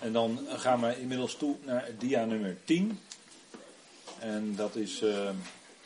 [0.00, 3.00] En dan gaan we inmiddels toe naar dia nummer 10.
[4.18, 5.30] En dat is uh,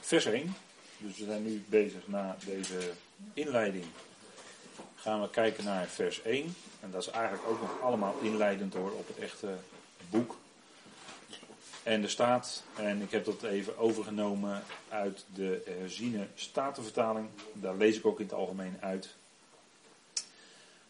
[0.00, 0.54] vers 1.
[0.98, 2.90] Dus we zijn nu bezig na deze
[3.34, 3.84] inleiding.
[4.94, 6.54] Gaan we kijken naar vers 1.
[6.80, 9.54] En dat is eigenlijk ook nog allemaal inleidend hoor op het echte
[10.10, 10.36] boek.
[11.82, 17.28] En er staat, en ik heb dat even overgenomen uit de herziene statenvertaling.
[17.52, 19.14] Daar lees ik ook in het algemeen uit.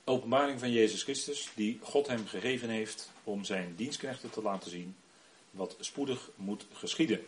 [0.07, 4.97] Openbaring van Jezus Christus, die God hem gegeven heeft om zijn dienstknechten te laten zien
[5.51, 7.27] wat spoedig moet geschieden.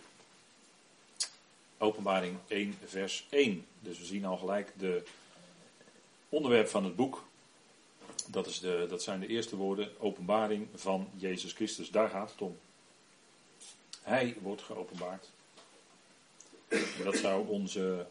[1.78, 3.66] Openbaring 1, vers 1.
[3.80, 5.02] Dus we zien al gelijk de
[6.28, 7.24] onderwerp van het boek.
[8.26, 11.90] Dat, is de, dat zijn de eerste woorden, openbaring van Jezus Christus.
[11.90, 12.58] Daar gaat het om.
[14.02, 15.28] Hij wordt geopenbaard.
[16.68, 18.06] En dat zou onze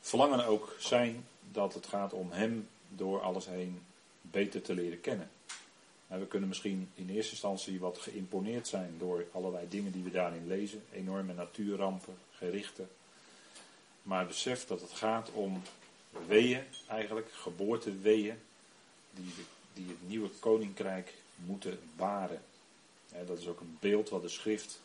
[0.00, 3.80] verlangen ook zijn, dat het gaat om Hem door alles heen
[4.20, 5.30] beter te leren kennen.
[6.08, 10.10] En we kunnen misschien in eerste instantie wat geïmponeerd zijn door allerlei dingen die we
[10.10, 10.82] daarin lezen.
[10.92, 12.88] Enorme natuurrampen, gerichten.
[14.02, 15.62] Maar besef dat het gaat om
[16.26, 18.38] weeën, eigenlijk geboorteweeën,
[19.10, 19.32] die,
[19.72, 22.42] die het nieuwe koninkrijk moeten baren.
[23.26, 24.80] dat is ook een beeld wat de schrift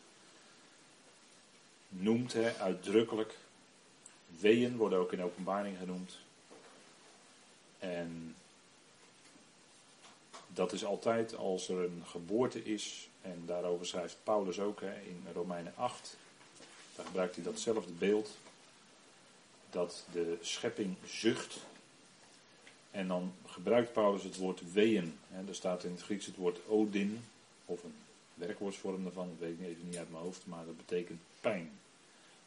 [1.88, 3.36] noemt, uitdrukkelijk.
[4.40, 6.18] Weeën worden ook in openbaring genoemd.
[7.78, 8.34] En
[10.46, 15.24] dat is altijd als er een geboorte is, en daarover schrijft Paulus ook hè, in
[15.32, 16.16] Romeinen 8,
[16.96, 18.30] daar gebruikt hij datzelfde beeld,
[19.70, 21.58] dat de schepping zucht.
[22.90, 25.18] En dan gebruikt Paulus het woord weeën.
[25.28, 27.24] Hè, er staat in het Grieks het woord odin,
[27.64, 27.94] of een
[28.34, 31.70] werkwoordsvorm daarvan, dat weet ik even niet uit mijn hoofd, maar dat betekent pijn.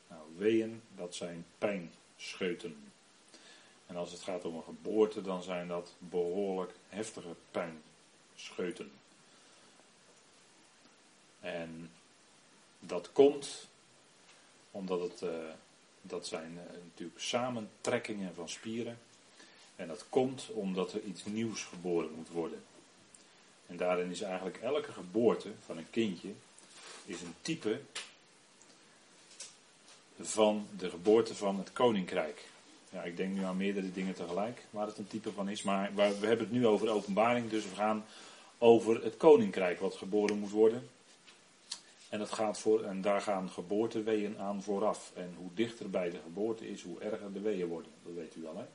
[0.07, 2.90] Nou, weeën, dat zijn pijnscheuten.
[3.91, 8.91] En als het gaat om een geboorte, dan zijn dat behoorlijk heftige pijnscheuten.
[11.39, 11.91] En
[12.79, 13.67] dat komt
[14.71, 15.29] omdat het, uh,
[16.01, 18.99] dat zijn uh, natuurlijk samentrekkingen van spieren.
[19.75, 22.63] En dat komt omdat er iets nieuws geboren moet worden.
[23.67, 26.33] En daarin is eigenlijk elke geboorte van een kindje
[27.05, 27.81] is een type
[30.19, 32.50] van de geboorte van het koninkrijk.
[32.91, 35.63] Ja, ik denk nu aan meerdere dingen tegelijk waar het een type van is.
[35.63, 38.05] Maar we hebben het nu over openbaring, dus we gaan
[38.57, 40.89] over het koninkrijk wat geboren moet worden.
[42.09, 45.11] En, dat gaat voor, en daar gaan geboorteweeën aan vooraf.
[45.15, 47.91] En hoe dichter bij de geboorte is, hoe erger de weeën worden.
[48.03, 48.65] Dat weet u wel, hè?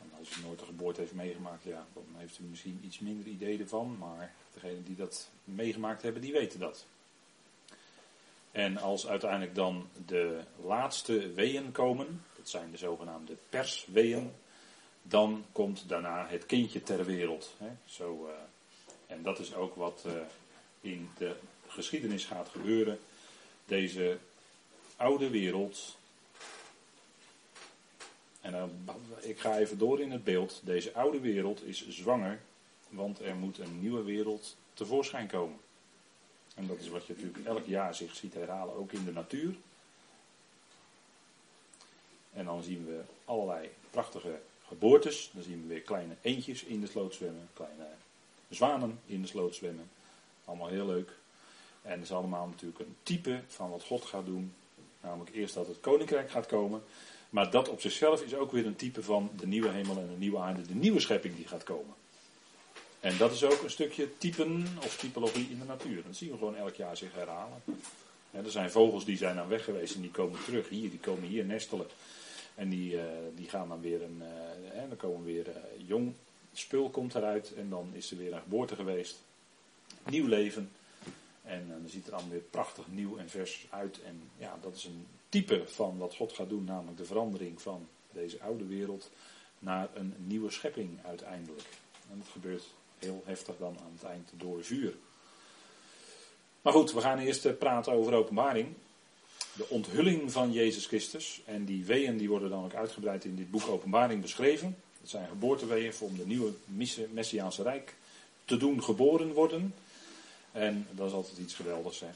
[0.00, 3.26] En als u nooit een geboorte heeft meegemaakt, ja, dan heeft u misschien iets minder
[3.26, 3.96] idee ervan.
[3.98, 6.86] Maar degenen die dat meegemaakt hebben, die weten dat.
[8.56, 14.32] En als uiteindelijk dan de laatste weeën komen, dat zijn de zogenaamde persweeën,
[15.02, 17.54] dan komt daarna het kindje ter wereld.
[17.58, 17.68] Hè?
[17.84, 18.32] Zo, uh,
[19.06, 20.12] en dat is ook wat uh,
[20.80, 21.36] in de
[21.66, 22.98] geschiedenis gaat gebeuren.
[23.64, 24.18] Deze
[24.96, 25.96] oude wereld.
[28.40, 28.86] En
[29.20, 30.60] ik ga even door in het beeld.
[30.64, 32.40] Deze oude wereld is zwanger,
[32.88, 35.58] want er moet een nieuwe wereld tevoorschijn komen.
[36.56, 39.54] En dat is wat je natuurlijk elk jaar zich ziet herhalen, ook in de natuur.
[42.32, 45.30] En dan zien we allerlei prachtige geboortes.
[45.32, 47.86] Dan zien we weer kleine eendjes in de sloot zwemmen, kleine
[48.48, 49.90] zwanen in de sloot zwemmen.
[50.44, 51.12] Allemaal heel leuk.
[51.82, 54.54] En het is allemaal natuurlijk een type van wat God gaat doen.
[55.00, 56.82] Namelijk eerst dat het koninkrijk gaat komen.
[57.30, 60.16] Maar dat op zichzelf is ook weer een type van de nieuwe hemel en de
[60.18, 61.94] nieuwe aarde, de nieuwe schepping die gaat komen.
[63.06, 66.02] En dat is ook een stukje typen of typologie in de natuur.
[66.02, 67.62] Dat zien we gewoon elk jaar zich herhalen.
[68.30, 71.28] er zijn vogels die zijn dan weg geweest en die komen terug hier, die komen
[71.28, 71.86] hier nestelen.
[72.54, 73.02] En die, uh,
[73.34, 74.22] die gaan dan weer een,
[74.74, 76.12] uh, dan komen weer uh, jong
[76.52, 79.22] spul komt eruit en dan is er weer een geboorte geweest.
[80.10, 80.70] Nieuw leven.
[81.42, 84.02] En dan ziet er allemaal weer prachtig nieuw en vers uit.
[84.02, 87.88] En ja, dat is een type van wat God gaat doen, namelijk de verandering van
[88.12, 89.10] deze oude wereld
[89.58, 91.64] naar een nieuwe schepping uiteindelijk.
[92.10, 92.64] En dat gebeurt
[92.98, 94.94] heel heftig dan aan het eind door vuur.
[96.62, 98.68] Maar goed, we gaan eerst eh, praten over openbaring.
[99.52, 101.40] De onthulling van Jezus Christus.
[101.44, 104.76] En die weeën die worden dan ook uitgebreid in dit boek Openbaring beschreven.
[105.00, 106.52] Dat zijn geboorteweeën om de nieuwe
[107.10, 107.94] Messiaanse Rijk
[108.44, 109.74] te doen geboren worden.
[110.52, 112.00] En dat is altijd iets geweldigs.
[112.00, 112.10] Hè?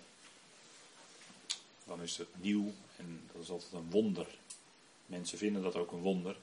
[1.84, 4.26] Dan is het nieuw en dat is altijd een wonder.
[5.06, 6.36] Mensen vinden dat ook een wonder.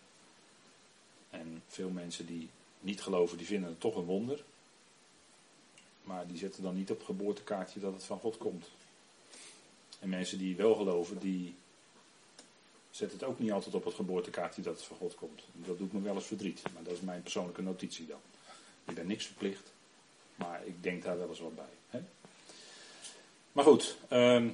[1.29, 2.49] En veel mensen die
[2.87, 4.43] niet geloven, die vinden het toch een wonder.
[6.03, 8.65] Maar die zetten dan niet op het geboortekaartje dat het van God komt.
[9.99, 11.55] En mensen die wel geloven, die
[12.91, 15.41] zetten het ook niet altijd op het geboortekaartje dat het van God komt.
[15.53, 18.19] Dat doet me wel eens verdriet, maar dat is mijn persoonlijke notitie dan.
[18.87, 19.71] Je bent niks verplicht.
[20.35, 21.65] Maar ik denk daar wel eens wat bij.
[21.89, 21.99] Hè?
[23.51, 24.49] Maar goed, ehm,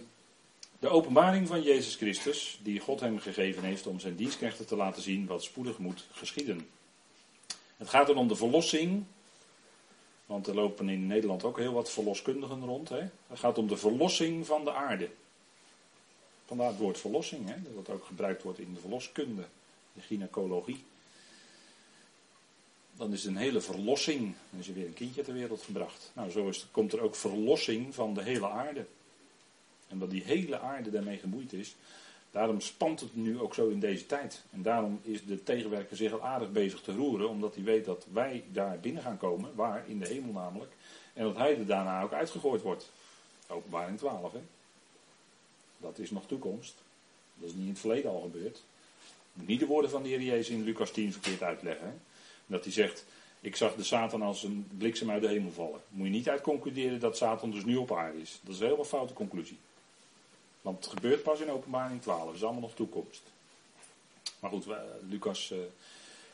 [0.79, 5.01] de openbaring van Jezus Christus, die God hem gegeven heeft om zijn dienstknechten te laten
[5.01, 6.67] zien wat spoedig moet geschieden.
[7.83, 9.03] Het gaat dan om de verlossing,
[10.25, 12.89] want er lopen in Nederland ook heel wat verloskundigen rond.
[12.89, 13.07] Hè?
[13.27, 15.09] Het gaat om de verlossing van de aarde.
[16.45, 17.55] Vandaar het woord verlossing, hè?
[17.75, 19.45] dat ook gebruikt wordt in de verloskunde,
[19.93, 20.83] de gynaecologie.
[22.93, 24.35] Dan is het een hele verlossing.
[24.49, 26.11] Dan is er weer een kindje ter wereld gebracht.
[26.13, 28.85] Nou, zo is, komt er ook verlossing van de hele aarde.
[29.87, 31.75] En dat die hele aarde daarmee gemoeid is.
[32.33, 34.41] Daarom spant het nu ook zo in deze tijd.
[34.51, 38.05] En daarom is de tegenwerker zich al aardig bezig te roeren, omdat hij weet dat
[38.11, 40.71] wij daar binnen gaan komen, waar, in de hemel namelijk.
[41.13, 42.91] En dat hij er daarna ook uitgegooid wordt.
[43.47, 44.41] Openbaring 12, hè.
[45.77, 46.75] Dat is nog toekomst.
[47.35, 48.61] Dat is niet in het verleden al gebeurd.
[49.33, 51.87] Niet de woorden van de Heer Jezus in Lucas 10 verkeerd uitleggen.
[51.87, 51.93] Hè?
[52.45, 53.05] Dat hij zegt,
[53.39, 55.81] ik zag de Satan als een bliksem uit de hemel vallen.
[55.89, 58.39] Moet je niet uitconcluderen dat Satan dus nu op aarde is.
[58.41, 59.57] Dat is een helemaal foute conclusie.
[60.63, 62.25] Want het gebeurt pas in openbaring 12.
[62.25, 63.21] Dat is allemaal nog toekomst.
[64.39, 64.65] Maar goed,
[65.09, 65.59] Lucas uh,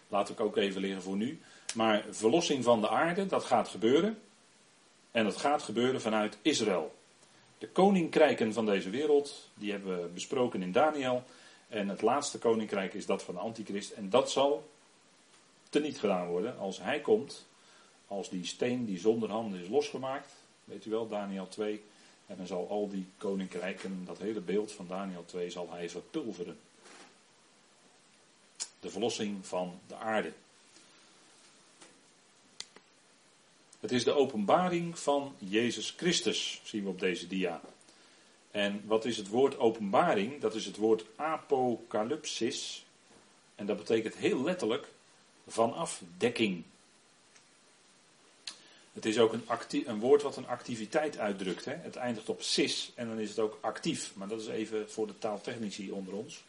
[0.07, 1.41] laat ik ook even liggen voor nu.
[1.75, 4.19] Maar verlossing van de aarde, dat gaat gebeuren.
[5.11, 6.95] En dat gaat gebeuren vanuit Israël.
[7.57, 11.23] De koninkrijken van deze wereld, die hebben we besproken in Daniel.
[11.67, 13.91] En het laatste koninkrijk is dat van de antichrist.
[13.91, 14.69] En dat zal
[15.69, 17.45] teniet gedaan worden als hij komt.
[18.07, 20.33] Als die steen die zonder handen is losgemaakt.
[20.63, 21.83] Weet u wel, Daniel 2.
[22.29, 26.59] En dan zal al die koninkrijken, dat hele beeld van Daniel 2, zal hij verpulveren.
[28.79, 30.33] De verlossing van de aarde.
[33.79, 37.61] Het is de openbaring van Jezus Christus, zien we op deze dia.
[38.51, 40.41] En wat is het woord openbaring?
[40.41, 42.85] Dat is het woord apocalypsis.
[43.55, 44.87] En dat betekent heel letterlijk
[45.47, 46.63] vanaf dekking.
[48.93, 49.43] Het is ook een,
[49.85, 51.65] een, woord wat een activiteit uitdrukt.
[51.65, 51.73] Hè?
[51.73, 54.11] Het eindigt op cis en dan is het ook actief.
[54.15, 56.43] Maar dat is even voor de taaltechnici onder ons.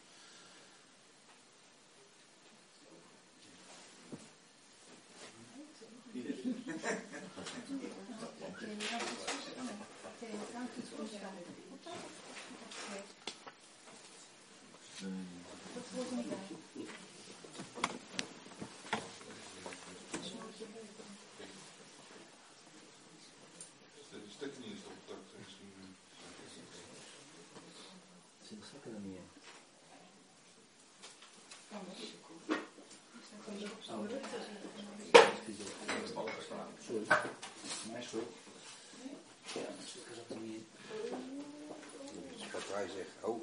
[42.81, 43.40] hij zegt, oh,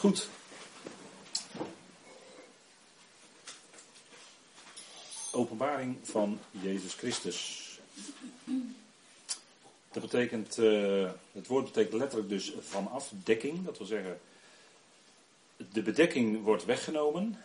[0.00, 0.28] Goed.
[5.32, 7.68] Openbaring van Jezus Christus.
[9.92, 13.64] Dat betekent, uh, het woord betekent letterlijk dus vanaf dekking.
[13.64, 14.20] Dat wil zeggen,
[15.56, 17.42] de bedekking wordt weggenomen.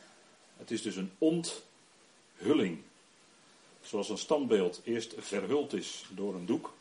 [0.57, 2.81] Het is dus een onthulling.
[3.81, 6.73] Zoals een standbeeld eerst verhuld is door een doek.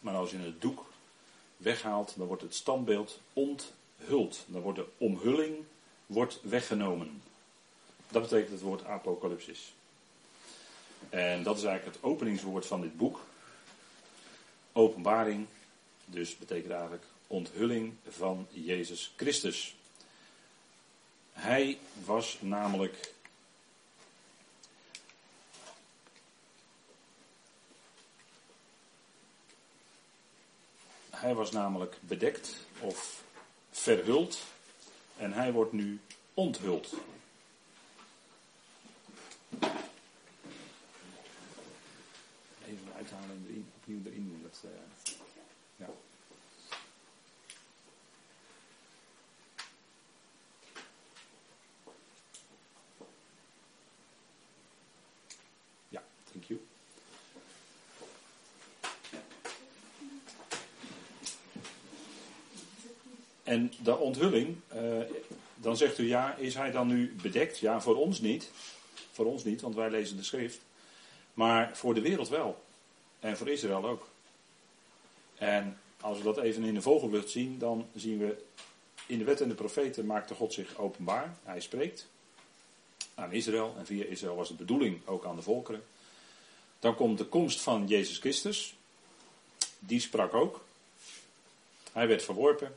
[0.00, 0.86] Maar als je het doek
[1.56, 4.44] weghaalt, dan wordt het standbeeld onthuld hult.
[4.46, 5.64] Dan wordt de omhulling
[6.06, 7.22] wordt weggenomen.
[8.08, 9.72] Dat betekent het woord apocalypsis.
[11.08, 13.20] En dat is eigenlijk het openingswoord van dit boek.
[14.72, 15.46] Openbaring,
[16.04, 19.76] dus betekent eigenlijk onthulling van Jezus Christus.
[21.32, 23.12] Hij was namelijk
[31.10, 33.22] Hij was namelijk bedekt of
[33.78, 34.38] verhuld
[35.16, 36.00] en hij wordt nu
[36.34, 36.94] onthuld.
[42.66, 44.42] Even uithalen en opnieuw erin doen.
[44.42, 44.70] Dat, uh.
[45.76, 45.90] Ja,
[63.48, 65.00] En de onthulling, uh,
[65.54, 67.58] dan zegt u ja, is hij dan nu bedekt?
[67.58, 68.50] Ja, voor ons niet.
[69.12, 70.60] Voor ons niet, want wij lezen de schrift.
[71.34, 72.62] Maar voor de wereld wel.
[73.20, 74.08] En voor Israël ook.
[75.34, 78.44] En als we dat even in de vogelvlucht zien, dan zien we
[79.06, 81.36] in de wet en de profeten maakte God zich openbaar.
[81.42, 82.06] Hij spreekt
[83.14, 85.84] aan Israël en via Israël was de bedoeling ook aan de volkeren.
[86.78, 88.76] Dan komt de komst van Jezus Christus.
[89.78, 90.64] Die sprak ook.
[91.92, 92.76] Hij werd verworpen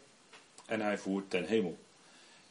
[0.71, 1.77] en hij voert ten hemel.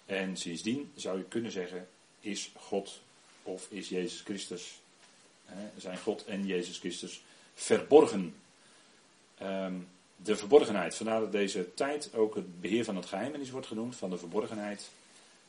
[0.07, 1.89] En sindsdien zou je kunnen zeggen,
[2.21, 3.01] is God
[3.43, 4.81] of is Jezus Christus,
[5.77, 7.23] zijn God en Jezus Christus
[7.55, 8.35] verborgen.
[9.43, 13.97] Um, de verborgenheid, vandaar dat deze tijd ook het beheer van het geheimenis wordt genoemd,
[13.97, 14.91] van de verborgenheid.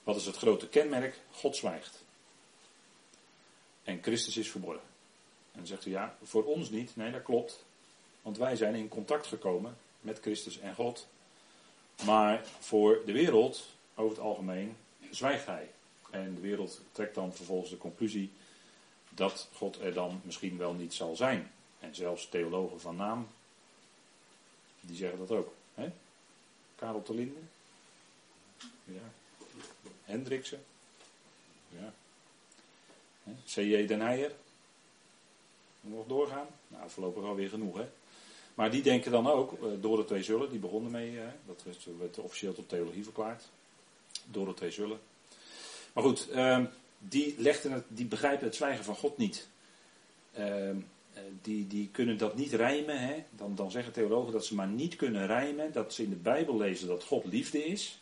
[0.04, 1.20] Wat is het grote kenmerk?
[1.32, 2.04] God zwijgt.
[3.84, 4.88] En Christus is verborgen.
[5.52, 6.96] En dan zegt u ja, voor ons niet.
[6.96, 7.64] Nee, dat klopt.
[8.22, 11.08] Want wij zijn in contact gekomen met Christus en God.
[12.06, 14.78] Maar voor de wereld, over het algemeen,
[15.10, 15.70] zwijgt hij.
[16.10, 18.32] En de wereld trekt dan vervolgens de conclusie
[19.10, 21.52] dat God er dan misschien wel niet zal zijn.
[21.80, 23.28] En zelfs theologen van naam,
[24.80, 25.54] die zeggen dat ook.
[25.74, 25.92] Hè?
[26.76, 27.40] Karel de Linde.
[28.84, 29.12] Ja.
[30.04, 30.64] Hendriksen.
[31.70, 31.94] Ja.
[33.46, 33.86] C.J.
[33.88, 34.32] Den Heijer.
[35.82, 36.48] Nog doorgaan?
[36.68, 37.90] Nou, voorlopig alweer genoeg, hè.
[38.62, 41.64] Maar die denken dan ook, uh, door de twee zullen, die begonnen mee, dat
[42.00, 43.50] werd, officieel tot theologie verklaard.
[44.26, 45.00] Door de twee zullen.
[45.94, 46.66] Maar goed, uh,
[46.98, 49.48] die, legden het, die begrijpen het zwijgen van God niet.
[50.34, 50.76] Ehm,
[51.14, 53.00] eh, die, die kunnen dat niet rijmen.
[53.00, 53.24] Hè?
[53.30, 55.72] Dan, dan zeggen theologen dat ze maar niet kunnen rijmen.
[55.72, 58.00] Dat ze in de Bijbel lezen dat God liefde is.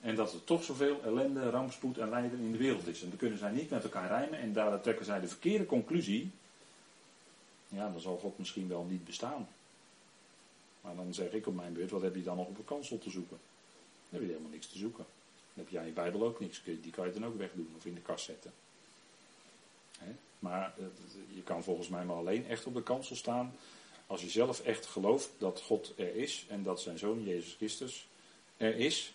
[0.00, 3.02] En dat er toch zoveel ellende, rampspoed en lijden in de wereld is.
[3.02, 4.38] En dan kunnen zij niet met elkaar rijmen.
[4.38, 6.30] En daar trekken zij de verkeerde conclusie.
[7.68, 9.48] Ja, dan zal God misschien wel niet bestaan.
[10.94, 12.98] Maar dan zeg ik op mijn beurt, wat heb je dan nog op een kansel
[12.98, 13.38] te zoeken?
[14.10, 15.04] Dan heb je helemaal niks te zoeken.
[15.54, 16.62] Dan heb jij in je Bijbel ook niks.
[16.64, 18.52] Die kan je dan ook wegdoen of in de kast zetten.
[20.38, 20.84] Maar eh,
[21.34, 23.54] je kan volgens mij maar alleen echt op de kansel staan
[24.06, 28.08] als je zelf echt gelooft dat God er is en dat zijn zoon Jezus Christus
[28.56, 29.12] er is.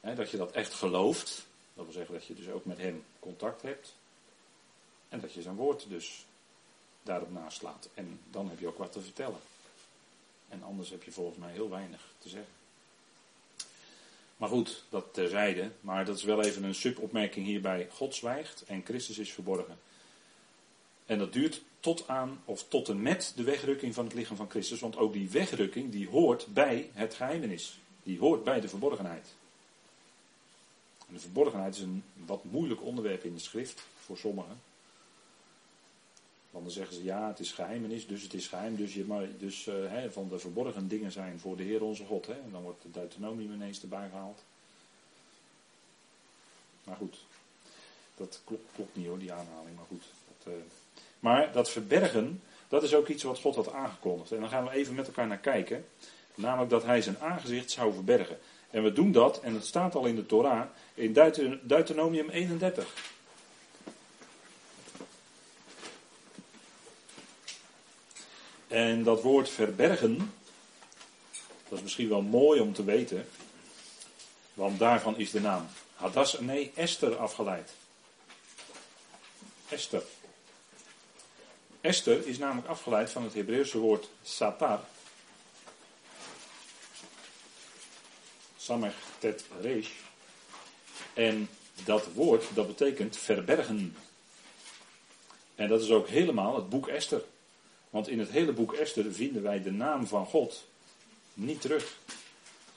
[0.00, 1.46] dat je dat echt gelooft.
[1.74, 3.94] Dat wil zeggen dat je dus ook met hem contact hebt.
[5.08, 6.24] En dat je zijn woord dus
[7.02, 7.88] daarop naslaat.
[7.94, 9.40] En dan heb je ook wat te vertellen.
[10.48, 12.52] En anders heb je volgens mij heel weinig te zeggen.
[14.36, 15.70] Maar goed, dat terzijde.
[15.80, 17.88] Maar dat is wel even een subopmerking hierbij.
[17.90, 19.78] God zwijgt en Christus is verborgen.
[21.06, 24.50] En dat duurt tot aan, of tot en met de wegrukking van het lichaam van
[24.50, 24.80] Christus.
[24.80, 27.78] Want ook die wegrukking, die hoort bij het geheimenis.
[28.02, 29.34] Die hoort bij de verborgenheid.
[31.08, 34.60] En de verborgenheid is een wat moeilijk onderwerp in de schrift, voor sommigen.
[36.56, 38.76] Want dan zeggen ze ja, het is geheimenis, dus het is geheim.
[38.76, 39.74] Dus, je, maar, dus uh,
[40.10, 42.26] van de verborgen dingen zijn voor de Heer onze God.
[42.26, 42.32] Hè?
[42.32, 44.42] En dan wordt de Deuteronomium ineens erbij gehaald.
[46.84, 47.24] Maar goed,
[48.16, 49.76] dat klopt, klopt niet hoor, die aanhaling.
[49.76, 50.02] Maar goed.
[50.28, 50.60] Dat, uh,
[51.20, 54.32] maar dat verbergen, dat is ook iets wat God had aangekondigd.
[54.32, 55.84] En dan gaan we even met elkaar naar kijken.
[56.34, 58.38] Namelijk dat hij zijn aangezicht zou verbergen.
[58.70, 61.12] En we doen dat, en het staat al in de Torah, in
[61.62, 63.14] Deuteronomium 31.
[68.68, 70.32] En dat woord verbergen,
[71.68, 73.28] dat is misschien wel mooi om te weten,
[74.54, 77.70] want daarvan is de naam Hadas, nee, Esther afgeleid.
[79.68, 80.02] Esther.
[81.80, 84.80] Esther is namelijk afgeleid van het Hebreeuwse woord satar.
[88.56, 89.90] Samech tet resh.
[91.14, 91.48] En
[91.84, 93.96] dat woord, dat betekent verbergen.
[95.54, 97.22] En dat is ook helemaal het boek Esther.
[97.96, 100.66] Want in het hele boek Esther vinden wij de naam van God
[101.34, 101.98] niet terug.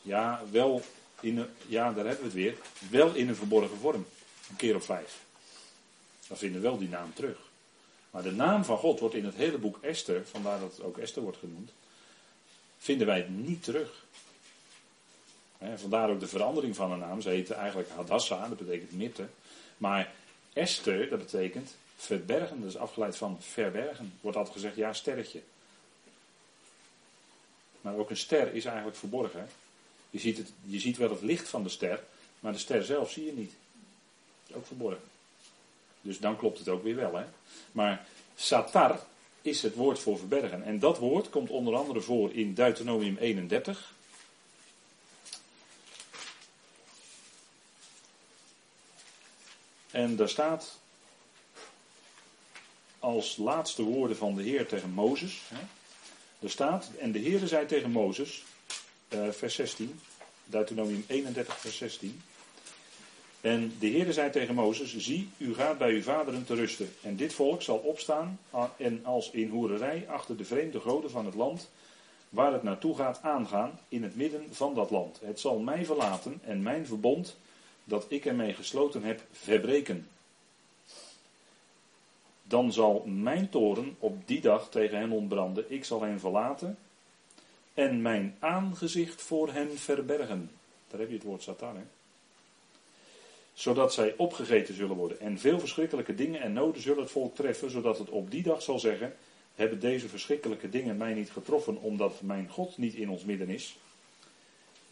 [0.01, 0.81] Ja, wel
[1.19, 2.57] in een, ja, daar hebben we het weer.
[2.89, 4.05] Wel in een verborgen vorm.
[4.49, 5.19] Een keer of vijf.
[6.27, 7.37] Dan vinden we wel die naam terug.
[8.09, 10.97] Maar de naam van God wordt in het hele boek Esther, vandaar dat het ook
[10.97, 11.71] Esther wordt genoemd,
[12.77, 14.05] vinden wij niet terug.
[15.75, 17.21] vandaar ook de verandering van een naam.
[17.21, 19.27] Ze heette eigenlijk Hadassah, dat betekent mitte.
[19.77, 20.13] Maar
[20.53, 22.61] Esther, dat betekent verbergen.
[22.61, 24.13] Dat is afgeleid van verbergen.
[24.21, 25.41] Wordt altijd gezegd, ja, sterretje.
[27.81, 29.49] Maar ook een ster is eigenlijk verborgen.
[30.09, 32.03] Je ziet, het, je ziet wel het licht van de ster,
[32.39, 33.53] maar de ster zelf zie je niet.
[34.53, 35.01] Ook verborgen.
[36.01, 37.15] Dus dan klopt het ook weer wel.
[37.15, 37.25] Hè?
[37.71, 38.99] Maar satar
[39.41, 40.63] is het woord voor verbergen.
[40.63, 43.93] En dat woord komt onder andere voor in Deuteronomium 31.
[49.91, 50.79] En daar staat
[52.99, 55.41] als laatste woorden van de Heer tegen Mozes.
[56.39, 58.43] Er staat, en de Heer zei tegen Mozes,
[59.13, 59.99] uh, vers 16,
[60.45, 62.21] Deuteronomium 31, vers 16.
[63.41, 66.93] En de Heer zei tegen Mozes: Zie, u gaat bij uw vaderen te rusten.
[67.01, 68.39] En dit volk zal opstaan
[68.77, 71.69] en als in hoererij achter de vreemde goden van het land,
[72.29, 75.19] waar het naartoe gaat, aangaan in het midden van dat land.
[75.23, 77.37] Het zal mij verlaten en mijn verbond,
[77.83, 80.07] dat ik ermee gesloten heb, verbreken.
[82.49, 85.65] Dan zal mijn toren op die dag tegen hen ontbranden.
[85.71, 86.77] Ik zal hen verlaten
[87.73, 90.51] en mijn aangezicht voor hen verbergen.
[90.87, 91.81] Daar heb je het woord Satan, hè?
[93.53, 95.19] Zodat zij opgegeten zullen worden.
[95.19, 98.61] En veel verschrikkelijke dingen en noden zullen het volk treffen, zodat het op die dag
[98.61, 99.15] zal zeggen:
[99.55, 103.77] Hebben deze verschrikkelijke dingen mij niet getroffen, omdat mijn God niet in ons midden is?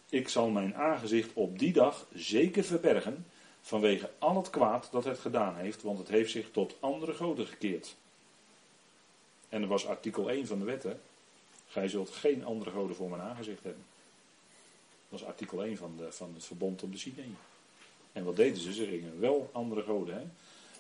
[0.10, 3.26] Ik zal mijn aangezicht op die dag zeker verbergen,
[3.68, 7.48] vanwege al het kwaad dat het gedaan heeft, want het heeft zich tot andere goden
[7.48, 7.96] gekeerd.
[9.50, 10.96] En er was artikel 1 van de wet, hè?
[11.68, 13.84] Gij zult geen andere goden voor mijn aangezicht hebben.
[15.10, 17.36] Dat was artikel 1 van, de, van het verbond op de Sinai.
[18.12, 18.74] En wat deden ze?
[18.74, 20.16] Ze gingen wel andere goden.
[20.16, 20.24] Hè?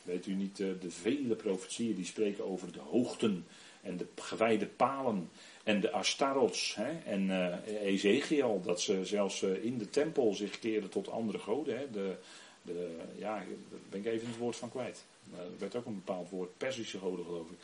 [0.03, 3.46] Weet u niet, de, eh, de vele profetieën die spreken over de hoogten
[3.81, 5.29] en de gewijde palen
[5.64, 6.98] en de Astarots hè?
[7.05, 11.77] en uh, Ezekiel, dat ze zelfs uh, in de tempel zich keerden tot andere goden.
[11.77, 11.92] Hè?
[11.92, 12.16] De,
[13.18, 13.46] ja, daar
[13.90, 15.03] ben ik even het woord van kwijt.
[15.38, 17.58] Er werd ook een bepaald woord, Persische goden geloof ik.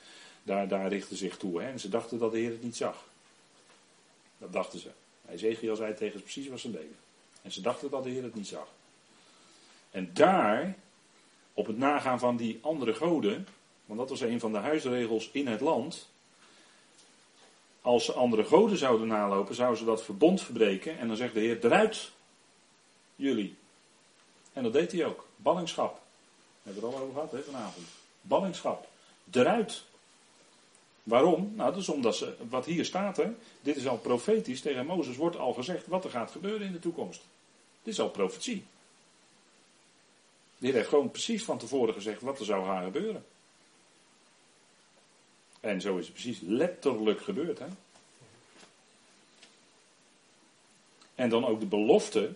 [0.44, 1.62] Daar, daar richtten zich toe.
[1.62, 1.70] Hè?
[1.70, 3.08] En ze dachten dat de Heer het niet zag.
[4.38, 4.90] Dat dachten ze.
[5.30, 6.96] Ezekiel zei tegen ze precies wat ze deden.
[7.42, 8.68] En ze dachten dat de Heer het niet zag.
[9.92, 10.76] En daar,
[11.54, 13.48] op het nagaan van die andere goden,
[13.86, 16.10] want dat was een van de huisregels in het land.
[17.82, 20.98] Als ze andere goden zouden nalopen, zouden ze dat verbond verbreken.
[20.98, 22.12] En dan zegt de Heer, eruit,
[23.16, 23.56] jullie.
[24.54, 25.28] En dat deed hij ook.
[25.36, 26.02] Ballingschap.
[26.62, 27.88] We het al over gehad hè, vanavond.
[28.22, 28.88] Ballingschap.
[29.32, 29.84] Eruit.
[31.04, 31.52] Waarom?
[31.56, 35.16] Nou, dat is omdat ze, wat hier staat, hè, dit is al profetisch, tegen Mozes
[35.16, 37.22] wordt al gezegd wat er gaat gebeuren in de toekomst.
[37.84, 38.66] Dit is al profetie.
[40.58, 43.26] De heeft gewoon precies van tevoren gezegd wat er zou gaan gebeuren.
[45.60, 47.60] En zo is het precies letterlijk gebeurd.
[47.60, 47.66] Hè?
[51.16, 52.34] En dan ook de belofte.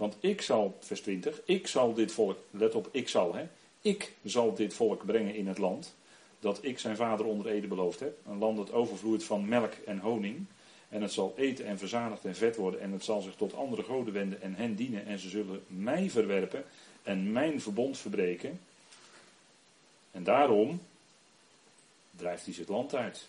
[0.00, 3.46] Want ik zal, vers 20, ik zal dit volk, let op, ik zal, hè.
[3.80, 5.94] Ik zal dit volk brengen in het land
[6.38, 8.18] dat ik zijn vader onder ede beloofd heb.
[8.26, 10.44] Een land dat overvloeit van melk en honing.
[10.88, 12.80] En het zal eten en verzadigd en vet worden.
[12.80, 15.06] En het zal zich tot andere goden wenden en hen dienen.
[15.06, 16.64] En ze zullen mij verwerpen
[17.02, 18.60] en mijn verbond verbreken.
[20.10, 20.80] En daarom
[22.10, 23.26] drijft hij ze het land uit.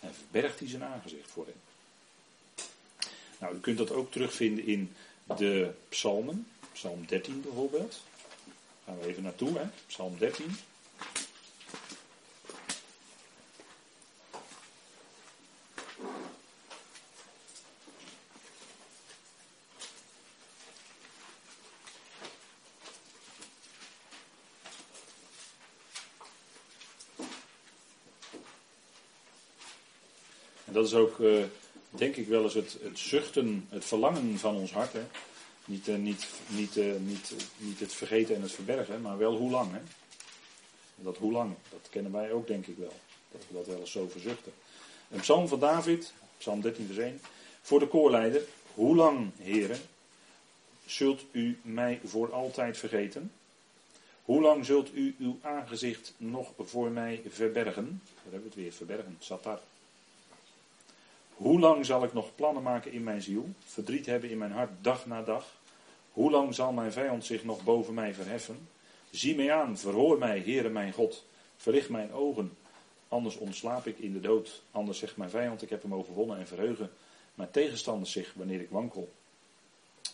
[0.00, 1.60] En verbergt hij zijn aangezicht voor hen.
[3.38, 4.94] Nou, u kunt dat ook terugvinden in
[5.36, 6.46] de psalmen.
[6.72, 8.00] Psalm 13 bijvoorbeeld.
[8.84, 9.64] Daar gaan we even naartoe, hè.
[9.86, 10.56] Psalm 13.
[30.80, 31.44] dat is ook, uh,
[31.90, 34.92] denk ik wel eens, het, het, zuchten, het verlangen van ons hart.
[34.92, 35.02] Hè?
[35.64, 39.50] Niet, uh, niet, niet, uh, niet, niet het vergeten en het verbergen, maar wel hoe
[39.50, 39.72] lang.
[39.72, 39.80] Hè?
[40.96, 42.92] Dat hoe lang, dat kennen wij ook denk ik wel.
[43.30, 44.52] Dat we dat wel eens zo verzuchten.
[45.10, 47.20] Een psalm van David, psalm 13 vers 1.
[47.62, 48.42] Voor de koorleider,
[48.74, 49.78] hoe lang, heren,
[50.86, 53.32] zult u mij voor altijd vergeten?
[54.24, 58.02] Hoe lang zult u uw aangezicht nog voor mij verbergen?
[58.04, 59.60] Daar hebben we het weer, verbergen, satar.
[61.40, 64.70] Hoe lang zal ik nog plannen maken in mijn ziel, verdriet hebben in mijn hart
[64.80, 65.60] dag na dag?
[66.12, 68.68] Hoe lang zal mijn vijand zich nog boven mij verheffen?
[69.10, 71.24] Zie mij aan, verhoor mij, Heere mijn God,
[71.56, 72.56] verlicht mijn ogen,
[73.08, 74.62] anders ontslaap ik in de dood.
[74.70, 76.90] Anders zegt mijn vijand, ik heb hem overwonnen en verheugen
[77.34, 79.12] mijn tegenstanders zich wanneer ik wankel.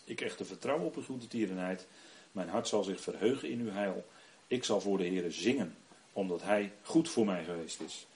[0.04, 1.86] Ik echter vertrouw op uw goede tierenheid,
[2.32, 4.04] Mijn hart zal zich verheugen in uw heil.
[4.46, 5.76] Ik zal voor de Heer zingen,
[6.12, 8.06] omdat Hij goed voor mij geweest is.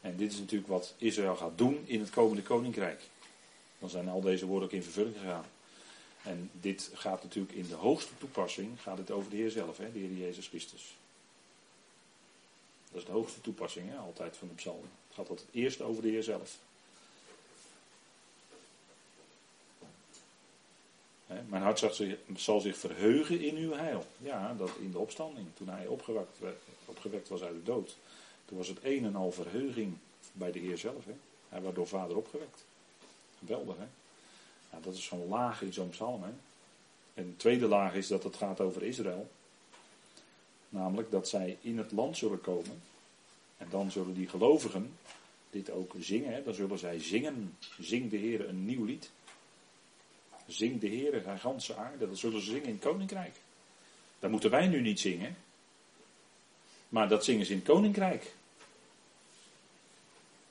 [0.00, 3.00] En dit is natuurlijk wat Israël gaat doen in het komende koninkrijk.
[3.78, 5.44] Dan zijn al deze woorden ook in vervulling gegaan.
[6.22, 9.92] En dit gaat natuurlijk in de hoogste toepassing, gaat het over de Heer zelf, hè,
[9.92, 10.96] de Heer Jezus Christus.
[12.90, 14.82] Dat is de hoogste toepassing, hè, altijd van de psalm.
[14.82, 16.58] Het gaat altijd eerst over de Heer zelf.
[21.26, 24.06] Hè, mijn hart zal zich, zal zich verheugen in uw heil.
[24.18, 26.38] Ja, dat in de opstanding, toen hij opgewekt,
[26.84, 27.96] opgewekt was uit de dood.
[28.48, 29.96] Toen was het een en al verheuging
[30.32, 31.04] bij de Heer zelf.
[31.04, 31.14] Hè.
[31.48, 32.64] Hij werd door vader opgewekt.
[33.38, 33.86] Geweldig, hè?
[34.70, 36.22] Nou, dat is zo'n laag in zo'n psalm.
[36.22, 36.30] Hè?
[37.14, 39.30] En de tweede laag is dat het gaat over Israël.
[40.68, 42.82] Namelijk dat zij in het land zullen komen.
[43.56, 44.96] En dan zullen die gelovigen
[45.50, 46.32] dit ook zingen.
[46.32, 46.42] Hè?
[46.42, 47.56] Dan zullen zij zingen.
[47.80, 49.10] Zing de Heer een nieuw lied.
[50.46, 52.08] Zing de Heer haar ganse aarde.
[52.08, 53.36] Dat zullen ze zingen in het koninkrijk.
[54.18, 55.36] Dat moeten wij nu niet zingen.
[56.88, 58.32] Maar dat zingen ze in het koninkrijk.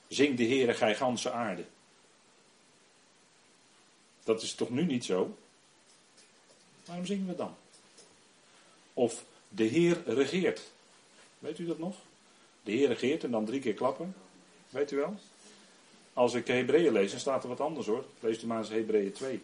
[0.08, 1.64] Zing de Heer gij ganse aarde.
[4.24, 5.36] Dat is toch nu niet zo?
[6.84, 7.54] Waarom zingen we dan?
[8.94, 10.62] Of de Heer regeert.
[11.38, 11.96] Weet u dat nog?
[12.62, 14.14] De Heer regeert en dan drie keer klappen.
[14.68, 15.16] Weet u wel?
[16.12, 18.04] Als ik Hebreeën lees, dan staat er wat anders hoor.
[18.20, 19.40] Lees u maar eens Hebreeën 2.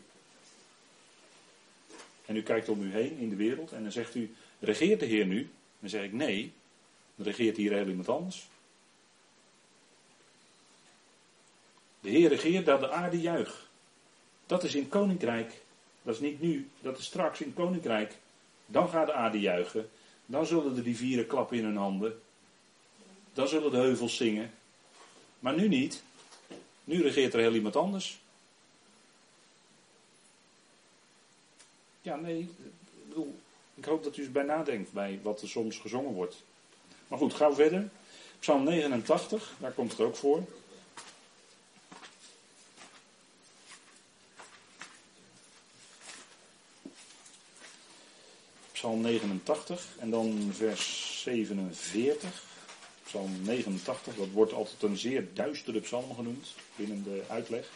[2.27, 5.07] En u kijkt om u heen in de wereld en dan zegt u, regeert de
[5.07, 5.51] Heer nu?
[5.79, 6.53] Dan zeg ik nee,
[7.16, 8.46] regeert hier heel iemand anders.
[12.00, 13.57] De Heer regeert dat de aarde juicht.
[14.46, 15.62] Dat is in koninkrijk.
[16.03, 18.16] Dat is niet nu, dat is straks in koninkrijk.
[18.66, 19.90] Dan gaat de aarde juichen.
[20.27, 22.20] Dan zullen de rivieren klappen in hun handen.
[23.33, 24.55] Dan zullen de heuvels zingen.
[25.38, 26.03] Maar nu niet.
[26.85, 28.18] Nu regeert er heel iemand anders.
[32.03, 32.48] Ja, nee, ik
[33.74, 36.42] ik hoop dat u eens bij nadenkt bij wat er soms gezongen wordt.
[37.09, 37.88] Maar goed, gaan we verder.
[38.38, 40.43] Psalm 89, daar komt het ook voor.
[48.73, 52.43] Psalm 89 en dan vers 47.
[53.05, 57.71] Psalm 89, dat wordt altijd een zeer duistere psalm genoemd binnen de uitleg.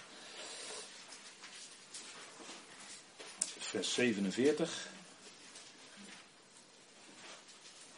[3.58, 4.88] Vers 47.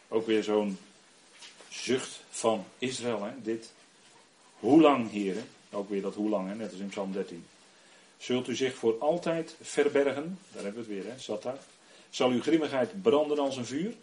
[0.07, 0.77] Ook weer zo'n
[1.71, 3.41] zucht van Israël, hè?
[3.41, 3.71] dit.
[4.59, 5.47] Hoe lang, heren?
[5.71, 6.55] Ook weer dat hoe lang, hè?
[6.55, 7.45] net als in Psalm 13.
[8.17, 10.39] Zult u zich voor altijd verbergen?
[10.53, 11.19] Daar hebben we het weer, hè?
[11.19, 11.59] Zat daar.
[12.09, 13.93] Zal uw grimmigheid branden als een vuur?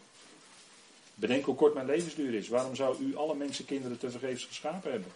[1.14, 2.48] Bedenk hoe kort mijn levensduur is.
[2.48, 5.12] Waarom zou u alle mensenkinderen tevergeefs geschapen hebben?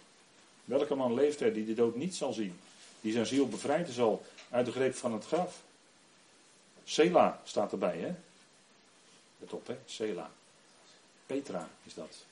[0.65, 2.59] Welke man leeft er die de dood niet zal zien?
[3.01, 5.61] Die zijn ziel bevrijden zal uit de greep van het graf?
[6.83, 8.13] Sela staat erbij, hè?
[9.37, 9.77] Let op, hè?
[9.85, 10.31] Sela.
[11.25, 12.25] Petra is dat.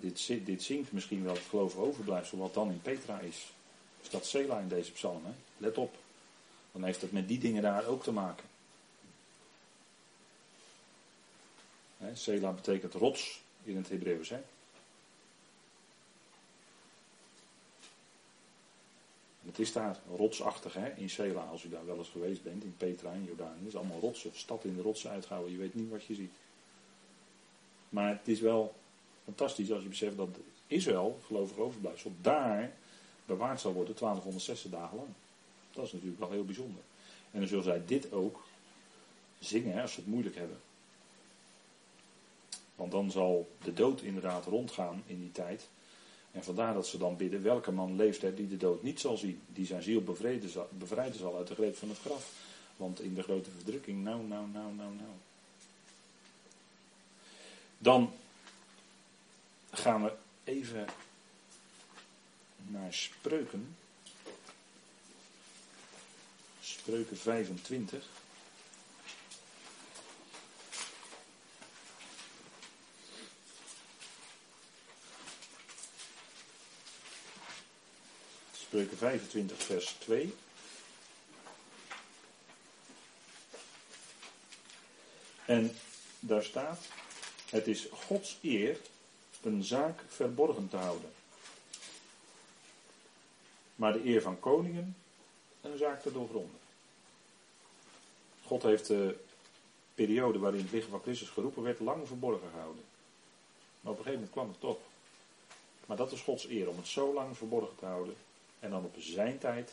[0.00, 3.52] Dit, dit zingt misschien wel het geloof overblijfsel wat dan in Petra is.
[4.02, 5.32] Is dat Sela in deze psalm, hè?
[5.56, 5.96] Let op.
[6.72, 8.44] Dan heeft het met die dingen daar ook te maken.
[11.98, 14.28] He, Sela betekent rots in het Hebreeuws.
[14.28, 14.40] Hè?
[19.44, 23.12] Het is daar rotsachtig in Sela, als u daar wel eens geweest bent, in Petra
[23.12, 23.58] en Jordanië.
[23.58, 26.32] Het is allemaal rotsen, stad in de rotsen uitgehouden, je weet niet wat je ziet.
[27.88, 28.74] Maar het is wel
[29.24, 30.28] fantastisch als je beseft dat
[30.66, 32.72] Israël, gelovig overblijfsel, daar
[33.26, 35.08] bewaard zal worden 1260 dagen lang.
[35.72, 36.82] Dat is natuurlijk wel heel bijzonder.
[37.30, 38.44] En dan zullen zij dit ook
[39.38, 40.56] zingen als ze het moeilijk hebben.
[42.74, 45.68] Want dan zal de dood inderdaad rondgaan in die tijd.
[46.32, 49.16] En vandaar dat ze dan bidden, welke man leeft er die de dood niet zal
[49.16, 52.32] zien, die zijn ziel bevrijden zal, uit de greep van het graf.
[52.76, 55.10] Want in de grote verdrukking, nou, nou, nou, nou, nou.
[57.78, 58.12] Dan
[59.78, 60.12] gaan we
[60.44, 60.86] even
[62.56, 63.76] naar spreuken.
[66.60, 68.06] Spreuken 25.
[78.52, 80.34] Spreuken 25, vers 2.
[85.44, 85.76] En
[86.20, 86.84] daar staat:
[87.50, 88.78] Het is Gods eer
[89.44, 91.10] een zaak verborgen te houden.
[93.76, 94.96] Maar de eer van koningen
[95.60, 96.58] een zaak te doorgronden.
[98.44, 99.16] God heeft de
[99.94, 102.84] periode waarin het lichaam van Christus geroepen werd lang verborgen gehouden.
[103.80, 104.78] Maar op een gegeven moment kwam het toch.
[105.86, 108.16] Maar dat is Gods eer, om het zo lang verborgen te houden
[108.60, 109.72] en dan op zijn tijd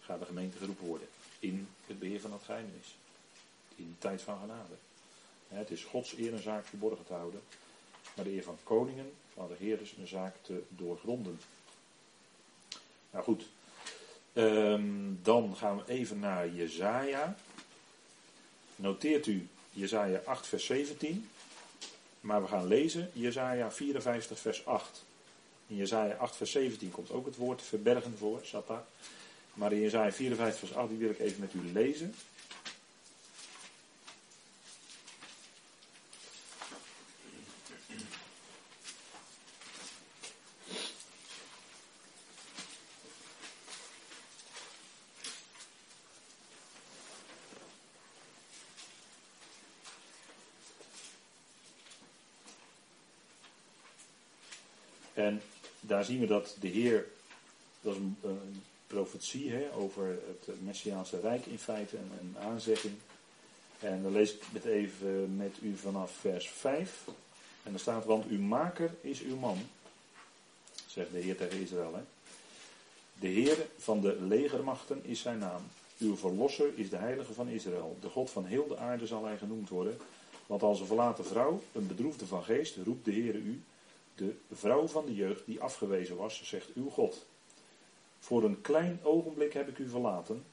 [0.00, 1.08] gaat de gemeente geroepen worden.
[1.38, 2.96] In het beheer van het geheimnis.
[3.76, 4.74] In de tijd van genade.
[5.48, 7.42] Het is Gods eer een zaak verborgen te houden,
[8.20, 11.40] maar de eer van koningen, van regerders een zaak te doorgronden.
[13.10, 13.46] Nou goed,
[14.32, 14.84] ehm,
[15.22, 17.36] dan gaan we even naar Jezaja.
[18.76, 21.28] Noteert u Jezaja 8 vers 17.
[22.20, 25.04] Maar we gaan lezen Jezaja 54 vers 8.
[25.66, 28.86] In Jezaja 8 vers 17 komt ook het woord verbergen voor, Sata.
[29.54, 32.14] Maar in Jezaja 54 vers 8, die wil ik even met u lezen.
[55.20, 55.42] En
[56.00, 57.06] daar zien we dat de Heer,
[57.80, 62.94] dat is een, profetie hè, over het Messiaanse Rijk in feite, een, een aanzegging.
[63.78, 67.04] En dan lees ik het even met u vanaf vers 5.
[67.62, 69.58] En er staat, want uw maker is uw man,
[70.86, 71.94] zegt de Heer tegen Israël.
[71.94, 72.02] Hè.
[73.20, 75.62] De Heer van de legermachten is zijn naam.
[75.98, 77.96] Uw verlosser is de heilige van Israël.
[78.00, 79.96] De God van heel de aarde zal hij genoemd worden.
[80.46, 83.62] Want als een verlaten vrouw, een bedroefde van geest, roept de Heer u
[84.20, 87.26] de vrouw van de jeugd die afgewezen was, zegt uw God.
[88.18, 90.44] Voor een klein ogenblik heb ik u verlaten,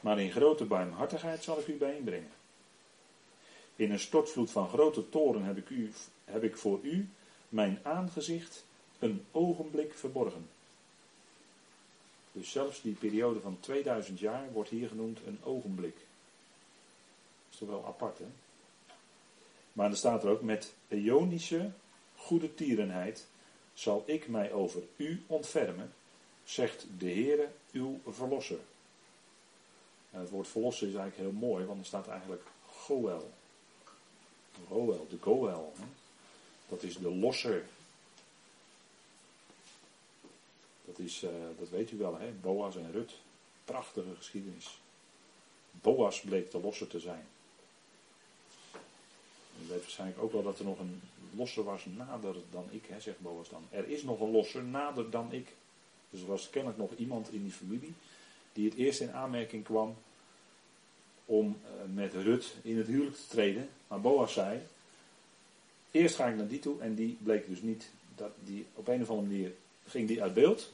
[0.00, 2.30] maar in grote barmhartigheid zal ik u bijeenbrengen.
[3.76, 5.92] In een stortvloed van grote toren heb ik, u,
[6.24, 7.08] heb ik voor u
[7.48, 8.64] mijn aangezicht
[8.98, 10.48] een ogenblik verborgen.
[12.32, 15.94] Dus zelfs die periode van 2000 jaar wordt hier genoemd een ogenblik.
[15.94, 18.26] Dat is toch wel apart, hè?
[19.78, 21.70] Maar er staat er ook met eonische
[22.16, 23.26] goede tierenheid
[23.74, 25.92] zal ik mij over u ontfermen,
[26.44, 28.58] zegt de Heere uw verlosser.
[30.10, 33.30] En het woord verlosser is eigenlijk heel mooi, want er staat eigenlijk Goel.
[34.68, 35.72] Goel, de Goel.
[36.68, 37.64] Dat is de losser.
[40.84, 42.30] Dat, is, uh, dat weet u wel, hè?
[42.40, 43.14] Boas en Rut.
[43.64, 44.80] Prachtige geschiedenis.
[45.70, 47.26] Boas bleek de losser te zijn.
[49.64, 51.00] U weet waarschijnlijk ook wel dat er nog een
[51.36, 53.62] losser was nader dan ik, hè, zegt Boas dan.
[53.70, 55.54] Er is nog een losser nader dan ik.
[56.10, 57.94] Dus er was kennelijk nog iemand in die familie
[58.52, 59.96] die het eerst in aanmerking kwam
[61.24, 63.68] om uh, met Rut in het huwelijk te treden.
[63.88, 64.60] Maar Boas zei,
[65.90, 69.02] eerst ga ik naar die toe en die bleek dus niet, dat die, op een
[69.02, 69.52] of andere manier
[69.86, 70.72] ging die uit beeld.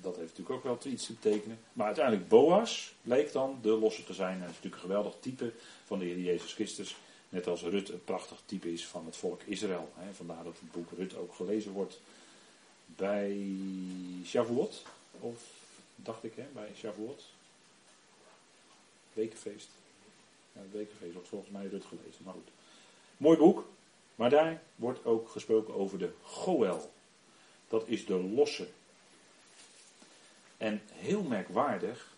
[0.00, 1.58] Dat heeft natuurlijk ook wel iets te betekenen.
[1.72, 4.34] Maar uiteindelijk Boas bleek dan de losser te zijn.
[4.34, 5.52] En is natuurlijk een geweldig type
[5.84, 6.96] van de Heer Jezus Christus.
[7.28, 9.92] Net als Rut een prachtig type is van het volk Israël.
[9.94, 10.14] Hè.
[10.14, 12.00] Vandaar dat het boek Rut ook gelezen wordt
[12.86, 13.46] bij
[14.24, 14.82] Shavuot.
[15.20, 15.42] Of
[15.94, 17.24] dacht ik, hè, bij Shavuot.
[19.12, 19.68] Wekenfeest.
[20.52, 22.24] Ja, het wekenfeest wordt volgens mij Rut gelezen.
[22.24, 22.48] Maar goed.
[23.16, 23.68] Mooi boek.
[24.14, 26.90] Maar daar wordt ook gesproken over de Goel.
[27.68, 28.68] Dat is de losse.
[30.56, 32.14] En heel merkwaardig,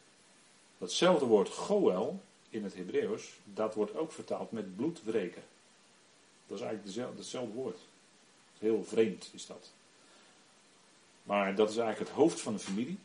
[0.79, 5.43] datzelfde woord Goel in het Hebreeuws, dat wordt ook vertaald met bloedwreken.
[6.47, 7.79] Dat is eigenlijk hetzelfde woord.
[8.59, 9.71] Heel vreemd is dat.
[11.23, 12.99] Maar dat is eigenlijk het hoofd van de familie.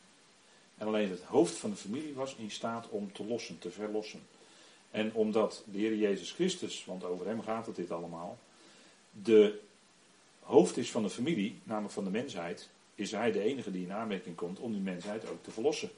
[0.77, 4.21] En alleen het hoofd van de familie was in staat om te lossen, te verlossen.
[4.91, 8.37] En omdat de Heer Jezus Christus, want over hem gaat het dit allemaal,
[9.11, 9.59] de
[10.39, 13.93] hoofd is van de familie, namelijk van de mensheid, is hij de enige die in
[13.93, 15.89] aanmerking komt om die mensheid ook te verlossen.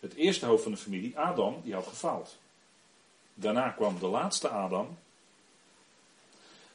[0.00, 2.36] Het eerste hoofd van de familie, Adam, die had gefaald.
[3.34, 4.98] Daarna kwam de laatste Adam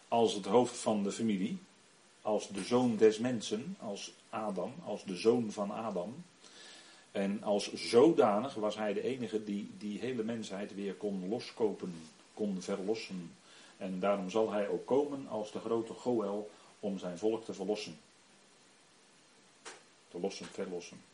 [0.07, 1.57] als het hoofd van de familie,
[2.21, 6.23] als de zoon des mensen, als Adam, als de zoon van Adam.
[7.11, 11.93] En als zodanig was hij de enige die die hele mensheid weer kon loskopen,
[12.33, 13.35] kon verlossen.
[13.77, 17.99] En daarom zal hij ook komen als de grote Goel om zijn volk te verlossen.
[20.09, 21.10] Te lossen, verlossen.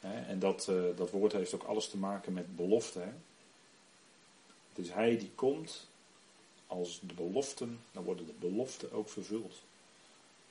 [0.00, 3.00] En dat, uh, dat woord heeft ook alles te maken met belofte.
[4.68, 5.86] Het is hij die komt
[6.66, 9.54] als de beloften, dan worden de beloften ook vervuld.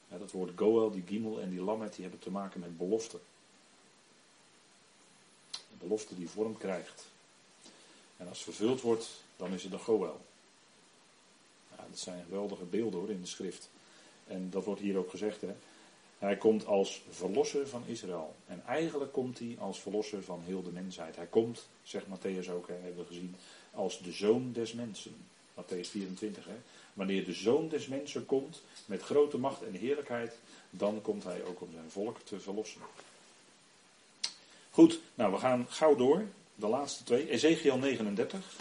[0.07, 3.19] dat woord Goel, die Gimel en die Lamet, die hebben te maken met beloften.
[5.51, 7.05] De belofte die vorm krijgt.
[8.17, 10.21] En als vervuld wordt, dan is het een Goel.
[11.77, 13.69] Ja, dat zijn geweldige beelden hoor in de schrift.
[14.27, 15.41] En dat wordt hier ook gezegd.
[15.41, 15.55] Hè.
[16.19, 18.35] Hij komt als verlosser van Israël.
[18.45, 21.15] En eigenlijk komt hij als verlosser van heel de mensheid.
[21.15, 23.35] Hij komt, zegt Matthäus ook, hebben we gezien,
[23.73, 25.15] als de zoon des mensen.
[25.53, 26.45] Matthäus 24.
[26.45, 26.55] Hè.
[26.93, 30.37] Wanneer de zoon des mensen komt met grote macht en heerlijkheid,
[30.69, 32.81] dan komt hij ook om zijn volk te verlossen.
[34.69, 36.25] Goed, nou we gaan gauw door.
[36.55, 37.29] De laatste twee.
[37.29, 38.55] Ezekiel 39.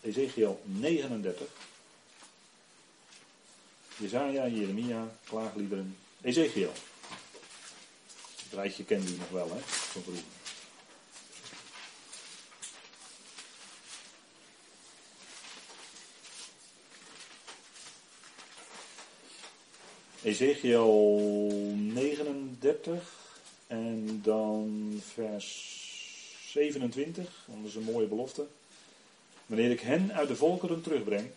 [0.00, 1.46] Ezekiel 39.
[3.96, 5.96] Jezaja, Jeremia, klaagliederen.
[6.24, 6.72] Ezekiel.
[8.42, 9.58] Het rijtje kende u nog wel, hè?
[9.60, 10.02] Van.
[20.22, 20.88] Ezekiel
[21.74, 23.12] 39
[23.66, 25.72] en dan vers
[26.48, 28.46] 27, dat is een mooie belofte.
[29.46, 31.30] Wanneer ik hen uit de volkeren terugbreng.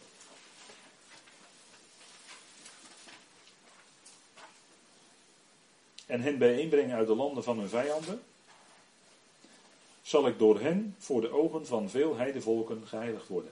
[6.08, 8.22] En hen bijeenbreng uit de landen van hun vijanden.
[10.02, 13.52] Zal ik door hen voor de ogen van veel heidevolken geheiligd worden.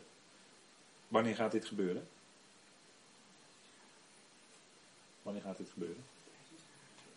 [1.07, 2.07] Wanneer gaat dit gebeuren?
[5.21, 6.03] Wanneer gaat dit gebeuren?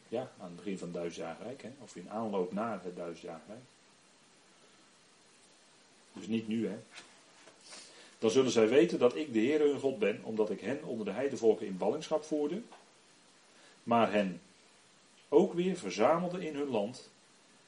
[0.09, 1.71] Ja, aan het begin van duizendjaarrijk, hè?
[1.79, 3.61] of in aanloop naar het duizendjaarrijk.
[6.13, 6.79] Dus niet nu, hè.
[8.19, 11.05] Dan zullen zij weten dat ik de Heer hun God ben, omdat ik hen onder
[11.05, 12.63] de heidevolken in ballingschap voerde,
[13.83, 14.41] maar hen
[15.29, 17.09] ook weer verzamelde in hun land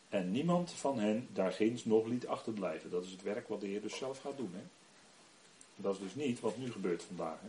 [0.09, 2.91] en niemand van hen daar ginds nog liet achterblijven.
[2.91, 4.53] Dat is het werk wat de Heer dus zelf gaat doen.
[4.55, 4.63] Hè?
[5.77, 7.39] Dat is dus niet wat nu gebeurt vandaag.
[7.41, 7.49] Hè?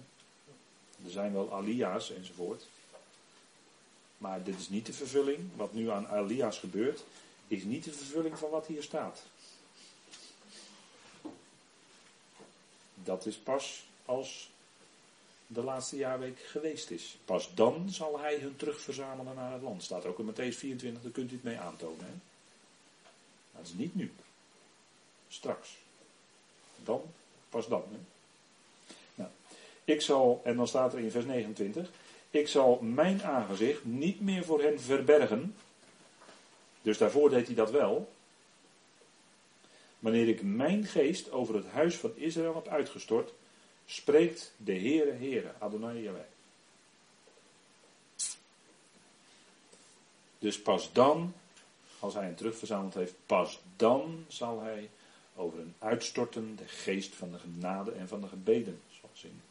[1.06, 2.68] Er zijn wel alia's enzovoort.
[4.18, 5.40] Maar dit is niet de vervulling.
[5.56, 7.04] Wat nu aan alia's gebeurt,
[7.48, 9.24] is niet de vervulling van wat hier staat.
[12.96, 14.50] Dat is pas als
[15.54, 17.18] de laatste jaarweek geweest is.
[17.26, 19.84] Pas dan zal hij hun terugverzamelen naar het land.
[19.84, 22.06] Staat ook in Matthäus 24, daar kunt u het mee aantonen.
[22.06, 22.14] Hè?
[23.56, 24.12] Dat is niet nu.
[25.28, 25.78] Straks.
[26.84, 27.02] Dan,
[27.50, 27.84] pas dan.
[29.16, 29.30] Nou,
[29.84, 31.90] ik zal, en dan staat er in vers 29,
[32.30, 35.56] ik zal mijn aangezicht niet meer voor hen verbergen.
[36.82, 38.12] Dus daarvoor deed hij dat wel.
[40.00, 43.34] Wanneer ik mijn geest over het huis van Israël heb uitgestort,
[43.86, 46.26] spreekt de Heere, Heere, Adonai Yahweh.
[50.40, 51.34] Dus pas dan,
[52.00, 54.90] als hij hem terugverzameld heeft, pas dan zal hij
[55.36, 59.42] over een uitstorten de geest van de genade en van de gebeden, zoals in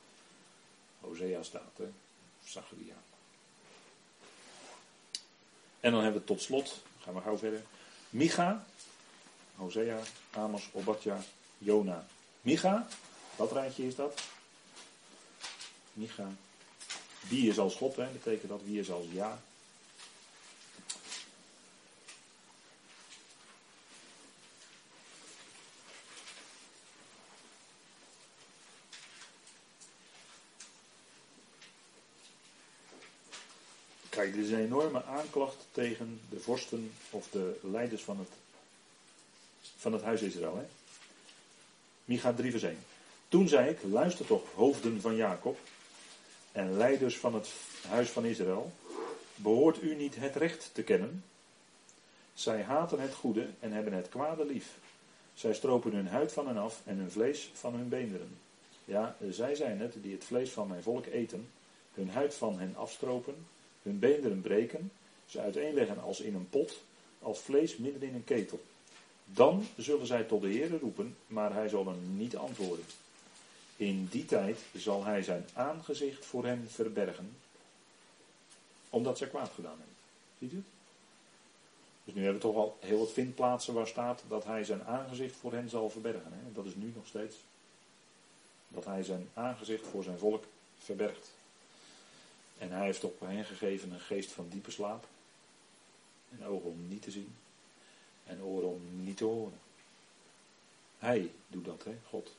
[1.01, 1.89] Hosea staat, hè?
[5.81, 7.63] En dan hebben we tot slot, gaan we gauw verder,
[8.11, 8.65] Micha,
[9.57, 9.99] Hosea,
[10.31, 11.19] Amos, Obadja,
[11.59, 12.07] Jona,
[12.43, 12.87] Micha.
[13.41, 14.21] Dat rijtje is dat.
[15.93, 16.33] Micha.
[17.29, 18.07] Wie is als God, hè?
[18.07, 19.43] betekent dat wie is als ja.
[34.09, 38.29] Kijk, dit is een enorme aanklacht tegen de vorsten of de leiders van het
[39.77, 40.57] van het huis Israël.
[40.57, 40.67] Hè?
[42.05, 42.90] Micha 3 vers 1.
[43.31, 45.59] Toen zei ik, luister toch, hoofden van Jacob
[46.53, 47.49] en leiders van het
[47.89, 48.73] huis van Israël,
[49.35, 51.25] behoort u niet het recht te kennen?
[52.35, 54.79] Zij haten het goede en hebben het kwade lief.
[55.35, 58.39] Zij stropen hun huid van hen af en hun vlees van hun beenderen.
[58.85, 61.51] Ja, zij zijn het die het vlees van mijn volk eten,
[61.95, 63.47] hun huid van hen afstropen,
[63.83, 64.93] hun beenderen breken,
[65.27, 66.83] ze uiteenleggen als in een pot,
[67.19, 68.61] als vlees midden in een ketel.
[69.25, 72.85] Dan zullen zij tot de Heer roepen, maar hij zal hen niet antwoorden.
[73.81, 77.37] In die tijd zal hij zijn aangezicht voor hen verbergen,
[78.91, 79.97] omdat zij kwaad gedaan hebben.
[80.39, 80.65] Ziet u het?
[82.05, 85.37] Dus nu hebben we toch al heel wat vindplaatsen waar staat dat hij zijn aangezicht
[85.37, 86.33] voor hen zal verbergen.
[86.33, 86.53] Hè?
[86.53, 87.37] Dat is nu nog steeds.
[88.69, 90.45] Dat hij zijn aangezicht voor zijn volk
[90.79, 91.31] verbergt.
[92.59, 95.07] En hij heeft op hen gegeven een geest van diepe slaap.
[96.31, 97.35] En ogen om niet te zien
[98.27, 99.59] en oren om niet te horen.
[100.99, 102.39] Hij doet dat, hè, God.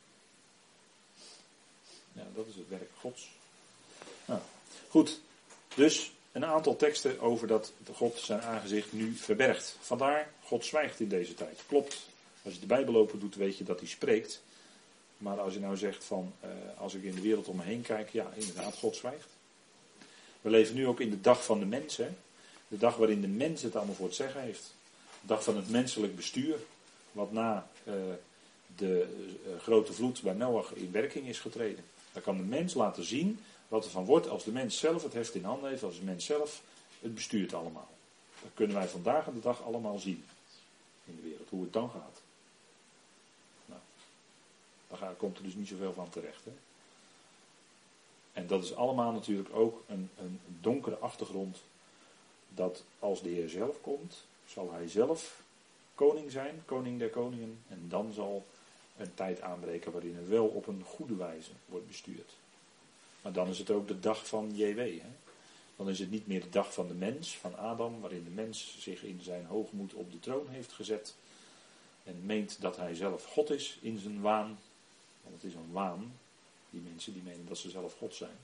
[2.14, 3.30] Ja, dat is het werk Gods.
[4.26, 4.40] Nou,
[4.90, 5.20] goed,
[5.76, 9.78] dus een aantal teksten over dat God zijn aangezicht nu verbergt.
[9.80, 11.60] Vandaar, God zwijgt in deze tijd.
[11.68, 12.10] Klopt.
[12.44, 14.42] Als je de Bijbel open doet, weet je dat hij spreekt.
[15.18, 17.82] Maar als je nou zegt van, uh, als ik in de wereld om me heen
[17.82, 19.28] kijk, ja, inderdaad, God zwijgt.
[20.42, 21.96] We leven nu ook in de dag van de mens.
[22.68, 24.74] De dag waarin de mens het allemaal voor het zeggen heeft
[25.22, 26.56] dag van het menselijk bestuur,
[27.12, 27.94] wat na uh,
[28.76, 29.08] de
[29.48, 31.84] uh, grote vloed bij Noach in werking is getreden.
[32.14, 35.14] Dan kan de mens laten zien wat er van wordt als de mens zelf het
[35.14, 36.62] heft in handen heeft, als de mens zelf
[37.00, 37.90] het bestuurt allemaal.
[38.42, 40.26] Dat kunnen wij vandaag de dag allemaal zien
[41.06, 42.22] in de wereld, hoe het dan gaat.
[43.66, 43.80] Nou,
[45.00, 46.46] daar komt er dus niet zoveel van terecht.
[46.46, 46.52] Hè?
[48.34, 51.58] En dat is allemaal natuurlijk ook een, een donkere achtergrond.
[52.50, 55.42] Dat als de Heer zelf komt, zal hij zelf
[55.96, 57.64] koning zijn, koning der koningen.
[57.68, 58.46] En dan zal
[59.02, 62.32] een tijd aanbreken waarin het wel op een goede wijze wordt bestuurd.
[63.22, 64.80] Maar dan is het ook de dag van JW.
[64.80, 65.10] Hè?
[65.76, 68.76] Dan is het niet meer de dag van de mens, van Adam, waarin de mens
[68.80, 71.16] zich in zijn hoogmoed op de troon heeft gezet.
[72.04, 74.60] En meent dat hij zelf God is in zijn waan.
[75.24, 76.14] Want het is een waan,
[76.70, 78.38] die mensen die menen dat ze zelf God zijn.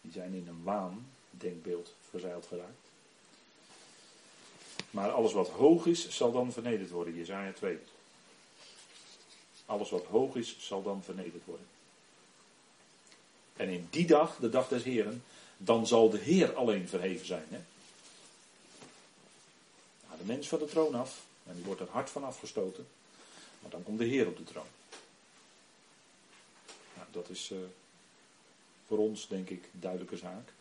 [0.00, 2.83] Die zijn in een waan, denkbeeld, verzeild geraakt.
[4.94, 7.14] Maar alles wat hoog is, zal dan vernederd worden.
[7.14, 7.78] Jezaja 2.
[9.66, 11.66] Alles wat hoog is, zal dan vernederd worden.
[13.56, 15.24] En in die dag, de dag des Heren,
[15.56, 17.46] dan zal de Heer alleen verheven zijn.
[17.48, 17.60] Hè?
[20.18, 22.86] De mens van de troon af, en die wordt er hard van afgestoten.
[23.60, 24.66] Maar dan komt de Heer op de troon.
[26.94, 27.58] Nou, dat is uh,
[28.86, 30.52] voor ons, denk ik, duidelijke zaak.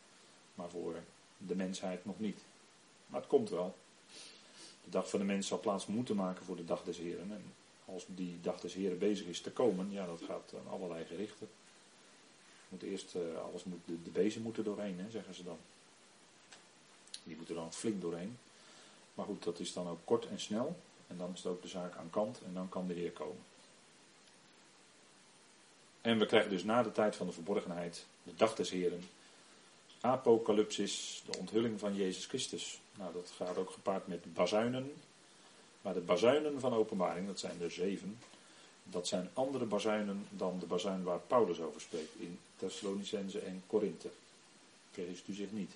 [0.56, 0.96] Maar voor
[1.38, 2.40] de mensheid nog niet.
[3.08, 3.76] Maar het komt wel.
[4.94, 7.32] Dag van de mens zal plaats moeten maken voor de dag des Heren.
[7.32, 7.54] En
[7.86, 11.50] als die dag des Heren bezig is te komen, ja, dat gaat aan allerlei gerichten.
[12.70, 15.58] Moet eerst, uh, alles moet, de, de bezem moet er doorheen, zeggen ze dan.
[17.24, 18.38] Die moeten dan flink doorheen.
[19.14, 20.76] Maar goed, dat is dan ook kort en snel.
[21.08, 23.44] En dan is het ook de zaak aan kant en dan kan de Heer komen.
[26.02, 29.04] En we krijgen dus na de tijd van de verborgenheid, de dag des Heren,
[30.04, 32.80] apocalypsis, de onthulling van Jezus Christus.
[32.98, 34.94] Nou, dat gaat ook gepaard met bazuinen.
[35.82, 38.18] Maar de bazuinen van openbaring, dat zijn er zeven,
[38.84, 44.10] dat zijn andere bazuinen dan de bazuin waar Paulus over spreekt in Thessalonicense en Korinthe.
[44.92, 45.72] Vergist u zich niet.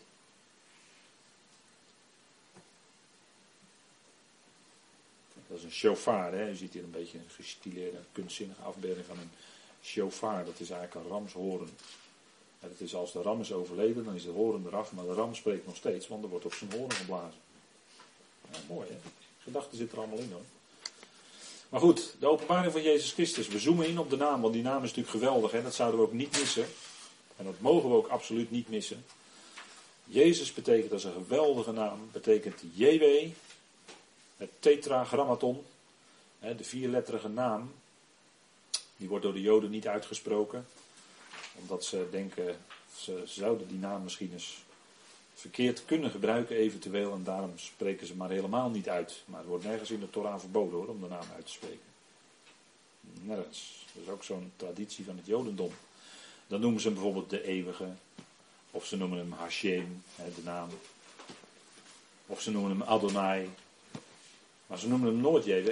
[5.48, 6.44] Dat is een shofar, hè?
[6.44, 9.32] je ziet hier een beetje een gestileerde, kunstzinnige afbeelding van een
[9.84, 10.46] shofar.
[10.46, 11.70] Dat is eigenlijk een ramshoren.
[12.70, 15.36] Het is als de ram is overleden, dan is de horen eraf, maar de ram
[15.36, 17.40] spreekt nog steeds, want er wordt op zijn horen geblazen.
[18.68, 18.96] Mooi hè?
[19.44, 20.42] Gedachten zitten er allemaal in hoor.
[21.70, 23.48] Maar goed, de openbaring van Jezus Christus.
[23.48, 26.00] We zoomen in op de naam, want die naam is natuurlijk geweldig en dat zouden
[26.00, 26.66] we ook niet missen.
[27.38, 29.06] En dat mogen we ook absoluut niet missen.
[30.04, 33.28] Jezus betekent, is een geweldige naam, betekent JW,
[34.38, 35.64] het tetragrammaton,
[36.40, 37.72] de vierletterige naam.
[38.98, 40.68] Die wordt door de Joden niet uitgesproken,
[41.60, 42.58] omdat ze denken,
[42.98, 44.66] ze zouden die naam misschien eens
[45.34, 47.14] verkeerd kunnen gebruiken eventueel.
[47.14, 49.24] En daarom spreken ze maar helemaal niet uit.
[49.26, 51.80] Maar het wordt nergens in de Torah verboden hoor, om de naam uit te spreken.
[53.22, 53.86] Nergens.
[53.94, 55.72] Dat is ook zo'n traditie van het Jodendom.
[56.48, 57.88] Dan noemen ze hem bijvoorbeeld de eeuwige.
[58.72, 60.70] Of ze noemen hem Hashem, de naam.
[62.26, 63.50] Of ze noemen hem Adonai.
[64.68, 65.70] Maar ze noemen hem nooit JW.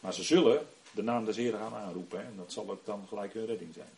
[0.00, 0.66] Maar ze zullen
[0.98, 2.18] de naam des Heren gaan aanroepen.
[2.18, 2.24] Hè?
[2.24, 3.88] En dat zal ook dan gelijk hun redding zijn.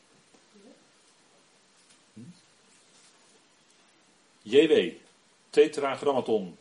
[4.43, 4.93] JW,
[5.51, 6.57] tetragrammaton.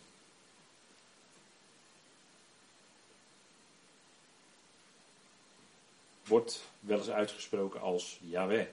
[6.25, 8.67] Wordt wel eens uitgesproken als Yahweh.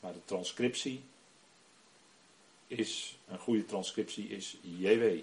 [0.00, 1.02] Maar de transcriptie
[2.66, 5.18] is, een goede transcriptie is JW.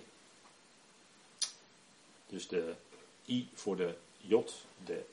[2.27, 2.75] Dus de
[3.27, 4.35] I voor de J,
[4.85, 5.05] de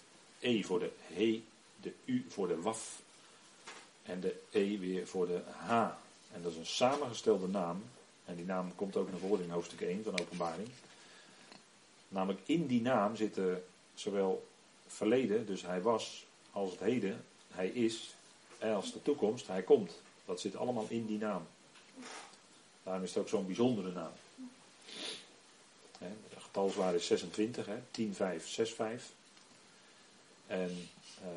[0.46, 1.44] E voor de He,
[1.80, 3.02] de U voor de Waf
[4.02, 5.70] en de E weer voor de H.
[6.32, 7.84] En dat is een samengestelde naam.
[8.24, 10.68] En die naam komt ook naar voren in hoofdstuk 1 van Openbaring.
[12.08, 14.46] Namelijk in die naam zitten zowel
[14.86, 18.14] verleden, dus hij was, als het heden, hij is,
[18.60, 20.00] als de toekomst, hij komt.
[20.24, 21.46] Dat zit allemaal in die naam.
[22.82, 24.12] Daarom is het ook zo'n bijzondere naam.
[25.98, 29.12] De getalswaarde is 26, 10, 5, 6, 5.
[30.46, 30.88] En
[31.22, 31.28] uh,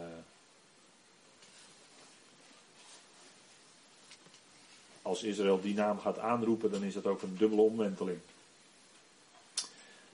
[5.02, 8.20] als Israël die naam gaat aanroepen, dan is dat ook een dubbele omwenteling.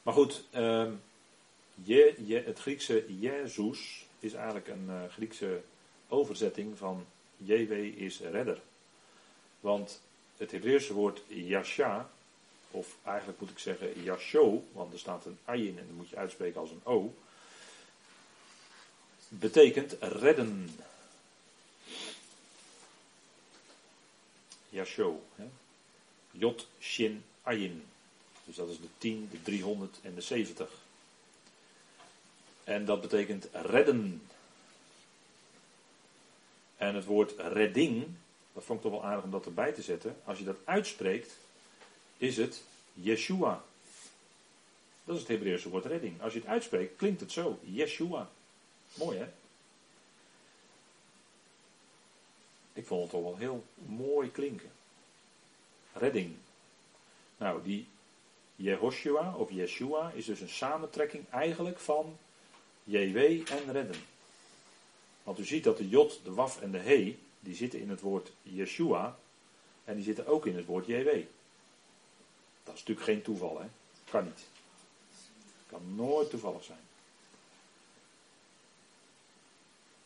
[0.04, 0.88] Maar goed, uh,
[1.84, 5.62] je, je, het Griekse Jezus is eigenlijk een uh, Griekse
[6.08, 7.06] overzetting van
[7.38, 7.72] JW
[8.02, 8.62] is redder.
[9.60, 10.02] Want
[10.38, 12.10] het Hebreeuwse woord Yasha,
[12.72, 16.16] of eigenlijk moet ik zeggen Yasho, want er staat een ayin en dat moet je
[16.16, 17.14] uitspreken als een O,
[19.28, 20.80] betekent redden.
[24.70, 25.24] Yasho.
[26.32, 27.84] Jot Shin Ayin.
[28.44, 30.70] Dus dat is de 10, de 300 en de 70.
[32.64, 34.22] En dat betekent redden.
[36.78, 38.08] En het woord redding,
[38.54, 40.16] dat vond ik toch wel aardig om dat erbij te zetten.
[40.24, 41.38] Als je dat uitspreekt,
[42.18, 42.64] is het
[42.94, 43.64] Yeshua.
[45.04, 46.22] Dat is het Hebreeuwse woord redding.
[46.22, 47.60] Als je het uitspreekt, klinkt het zo.
[47.64, 48.30] Yeshua.
[48.96, 49.28] Mooi hè?
[52.74, 54.72] Ik vond het toch wel heel mooi klinken.
[55.94, 56.36] Redding.
[57.38, 57.88] Nou, die
[58.56, 62.18] Jehoshua of Yeshua is dus een samentrekking eigenlijk van
[62.84, 63.18] JW
[63.50, 64.02] en redden.
[65.24, 68.02] Want u ziet dat de Jot, de Waf en de He, die zitten in het
[68.02, 69.18] woord Yeshua
[69.84, 71.10] en die zitten ook in het woord JW.
[72.64, 73.68] Dat is natuurlijk geen toeval, hè?
[74.10, 74.46] Kan niet.
[75.68, 76.85] Kan nooit toevallig zijn.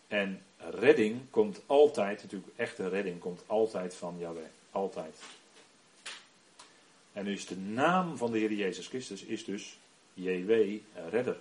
[0.10, 4.44] En redding komt altijd, natuurlijk echte redding komt altijd van Yahweh.
[4.72, 5.16] Altijd.
[7.14, 9.78] En dus de naam van de Heer Jezus Christus is dus
[10.14, 10.80] JW,
[11.10, 11.40] redder.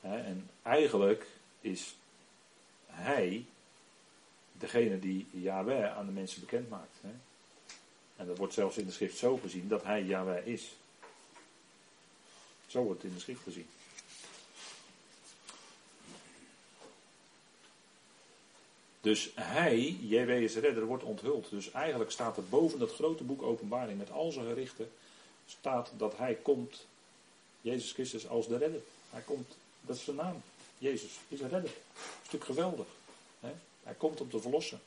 [0.00, 1.26] En eigenlijk
[1.60, 1.94] is
[2.86, 3.44] hij
[4.52, 6.96] degene die Yahweh aan de mensen bekend maakt.
[8.16, 10.76] En dat wordt zelfs in de schrift zo gezien dat hij Yahweh is.
[12.66, 13.68] Zo wordt het in de schrift gezien.
[19.00, 21.50] Dus hij, JW is redder, wordt onthuld.
[21.50, 24.90] Dus eigenlijk staat er boven dat grote boek Openbaring met al zijn gerichten,
[25.46, 26.86] staat dat hij komt,
[27.60, 28.80] Jezus Christus als de redder.
[29.10, 29.48] Hij komt,
[29.80, 30.42] dat is zijn naam.
[30.78, 31.70] Jezus is een redder.
[31.70, 32.86] Een stuk geweldig.
[33.40, 33.50] Hè?
[33.82, 34.80] Hij komt om te verlossen.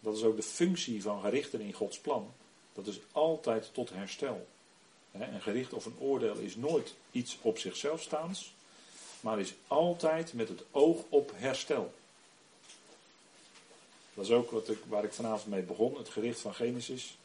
[0.00, 2.32] Dat is ook de functie van gerichten in Gods plan.
[2.72, 4.46] Dat is altijd tot herstel.
[5.12, 8.52] Een gericht of een oordeel is nooit iets op zichzelf staans,
[9.20, 11.94] maar is altijd met het oog op herstel.
[14.14, 17.16] Dat is ook wat ik, waar ik vanavond mee begon, het gericht van Genesis.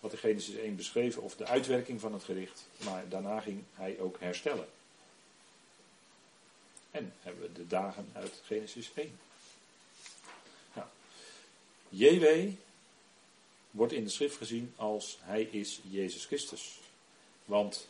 [0.00, 2.66] Wat in Genesis 1 beschreven, of de uitwerking van het gericht.
[2.84, 4.68] Maar daarna ging hij ook herstellen.
[6.90, 9.18] En hebben we de dagen uit Genesis 1.
[10.74, 10.86] Nou,
[11.88, 12.52] JW
[13.70, 16.78] wordt in de schrift gezien als hij is Jezus Christus.
[17.44, 17.86] Want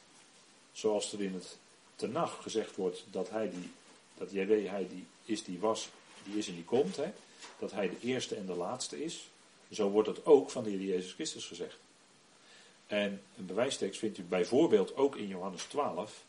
[0.72, 1.56] zoals er in het
[1.96, 3.70] tenag gezegd wordt dat hij die,
[4.18, 5.88] dat JW hij die is die was,
[6.24, 7.12] die is en die komt, hè,
[7.58, 9.28] dat hij de eerste en de laatste is,
[9.70, 11.78] zo wordt het ook van de Heer Jezus Christus gezegd.
[12.86, 16.24] En een bewijstekst vindt u bijvoorbeeld ook in Johannes 12,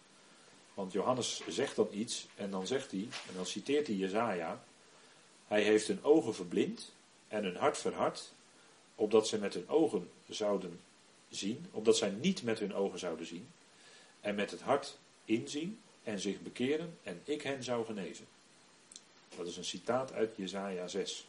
[0.73, 4.63] want Johannes zegt dan iets en dan zegt hij, en dan citeert hij Jezaja,
[5.47, 6.91] hij heeft hun ogen verblind
[7.27, 8.31] en hun hart verhard,
[8.95, 10.79] opdat ze met hun ogen zouden
[11.29, 13.47] zien, opdat zij niet met hun ogen zouden zien,
[14.21, 18.27] en met het hart inzien en zich bekeren en ik hen zou genezen.
[19.37, 21.25] Dat is een citaat uit Jezaja 6.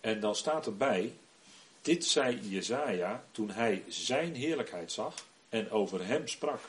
[0.00, 1.12] En dan staat erbij,
[1.82, 5.14] dit zei Jezaja toen hij zijn heerlijkheid zag
[5.48, 6.60] en over hem sprak.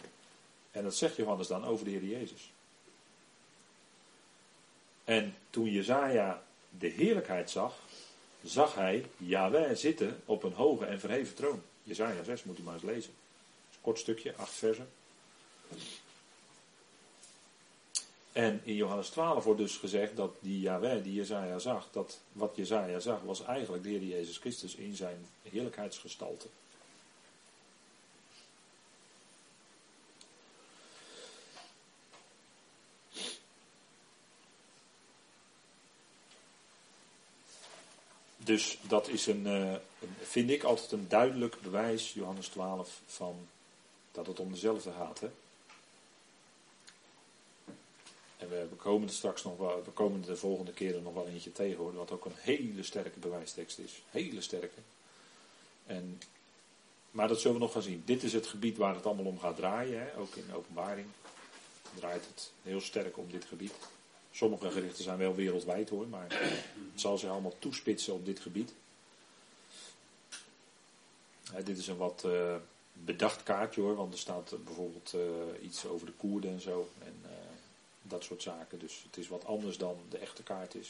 [0.72, 2.52] En dat zegt Johannes dan over de Heer Jezus.
[5.04, 7.76] En toen Jezaja de heerlijkheid zag,
[8.44, 11.62] zag hij Yahweh zitten op een hoge en verheven troon.
[11.84, 13.14] Jezaja 6 moet u maar eens lezen.
[13.72, 14.90] Een kort stukje, acht versen.
[18.40, 22.56] En in Johannes 12 wordt dus gezegd dat die Yahweh die Jezaja zag, dat wat
[22.56, 26.48] Jezaja zag was eigenlijk de Heer Jezus Christus in zijn heerlijkheidsgestalte.
[38.38, 39.76] Dus dat is een, eh,
[40.22, 43.48] vind ik altijd een duidelijk bewijs, Johannes 12, van
[44.12, 45.20] dat het om dezelfde gaat.
[45.20, 45.30] Hè?
[48.40, 51.52] En we komen er straks nog wel, we komen de volgende keren nog wel eentje
[51.52, 54.02] tegen hoor, wat ook een hele sterke bewijstekst is.
[54.10, 54.82] Hele sterke.
[55.86, 56.22] En,
[57.12, 58.02] maar dat zullen we nog gaan zien.
[58.06, 60.18] Dit is het gebied waar het allemaal om gaat draaien, hè?
[60.18, 61.08] ook in de openbaring
[61.94, 63.74] draait het heel sterk om dit gebied.
[64.32, 66.28] Sommige gerichten zijn wel wereldwijd hoor, maar
[66.92, 68.74] het zal zich allemaal toespitsen op dit gebied.
[71.64, 72.56] dit is een wat uh,
[72.94, 75.22] bedacht kaartje hoor, want er staat bijvoorbeeld uh,
[75.64, 76.90] iets over de Koerden en zo.
[77.00, 77.16] En
[78.10, 78.80] dat soort zaken.
[78.80, 80.90] Dus het is wat anders dan de echte kaart is.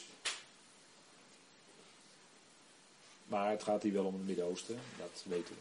[3.26, 5.60] Maar het gaat hier wel om het Midden-Oosten, dat weten we.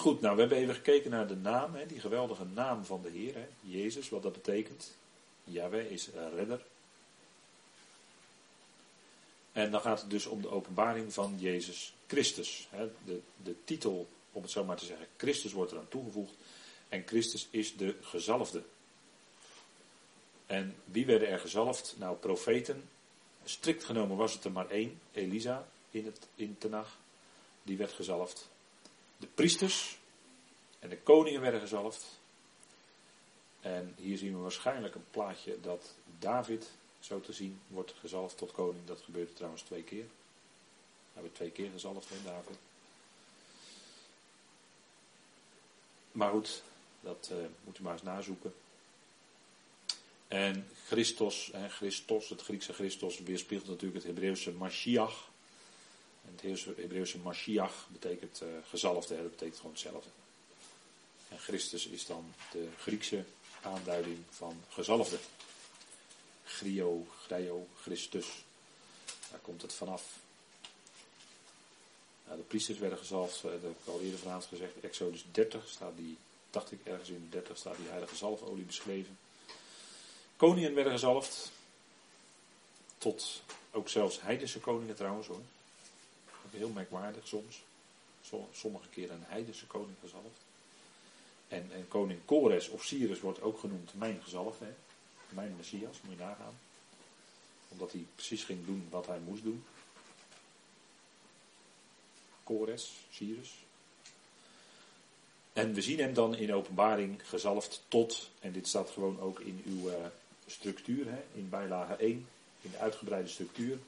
[0.00, 3.10] Goed, nou we hebben even gekeken naar de naam, hè, die geweldige naam van de
[3.10, 4.96] Heer, hè, Jezus, wat dat betekent.
[5.44, 6.60] Yahweh is redder.
[9.52, 12.68] En dan gaat het dus om de openbaring van Jezus Christus.
[13.04, 16.34] De, de titel, om het zo maar te zeggen, Christus wordt eraan toegevoegd.
[16.88, 18.62] En Christus is de gezalfde.
[20.46, 21.94] En wie werden er gezalfd?
[21.98, 22.88] Nou, profeten.
[23.44, 26.96] Strikt genomen was het er maar één, Elisa, in het in Tenach.
[27.62, 28.48] Die werd gezalfd.
[29.16, 29.98] De priesters
[30.78, 32.18] en de koningen werden gezalfd.
[33.60, 36.70] En hier zien we waarschijnlijk een plaatje dat David,
[37.00, 38.86] zo te zien, wordt gezalfd tot koning.
[38.86, 40.04] Dat gebeurde trouwens twee keer.
[40.04, 42.56] We hebben twee keer gezalfd, hè, David.
[46.12, 46.62] Maar goed,
[47.00, 48.54] dat uh, moet u maar eens nazoeken.
[50.28, 55.28] En Christos, hè, Christos, het Griekse Christos, weerspiegelt natuurlijk het Hebreeuwse Mashiach.
[56.24, 60.10] En het Hebreeuwse Mashiach betekent uh, gezalfde, dat betekent gewoon hetzelfde.
[61.28, 63.24] En Christus is dan de Griekse
[63.62, 65.18] aanduiding van gezalfde.
[66.56, 68.44] Grio, Grio, Christus.
[69.30, 70.18] Daar komt het vanaf.
[72.24, 74.80] De priesters werden gezalfd, eh, dat heb ik al eerder vanavond gezegd.
[74.80, 76.16] Exodus 30 staat die,
[76.50, 79.18] dacht ik ergens in 30 staat die heilige zalfolie beschreven.
[80.36, 81.50] Koningen werden gezalfd.
[82.98, 85.40] Tot ook zelfs heidense koningen trouwens hoor.
[86.50, 87.62] Heel merkwaardig soms.
[88.52, 90.40] Sommige keren een heidense koning gezalfd.
[91.48, 94.66] En, en koning Kores of Cyrus wordt ook genoemd mijn gezalfde.
[95.30, 96.58] Mijn Messias, moet je nagaan.
[97.68, 99.64] Omdat hij precies ging doen wat hij moest doen.
[102.42, 103.50] Kores, Cyrus.
[105.52, 109.62] En we zien hem dan in openbaring gezalfd tot, en dit staat gewoon ook in
[109.66, 109.94] uw uh,
[110.46, 112.26] structuur, hè, in bijlage 1,
[112.60, 113.78] in de uitgebreide structuur.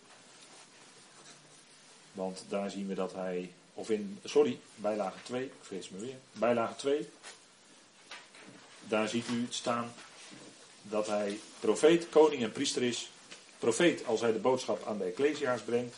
[2.12, 6.16] Want daar zien we dat hij, of in, sorry, bijlage 2, ik vrees me weer,
[6.32, 7.08] bijlage 2,
[8.88, 9.92] daar ziet u staan
[10.82, 13.10] dat hij profeet, koning en priester is.
[13.58, 15.96] Profeet als hij de boodschap aan de Ecclesia's brengt.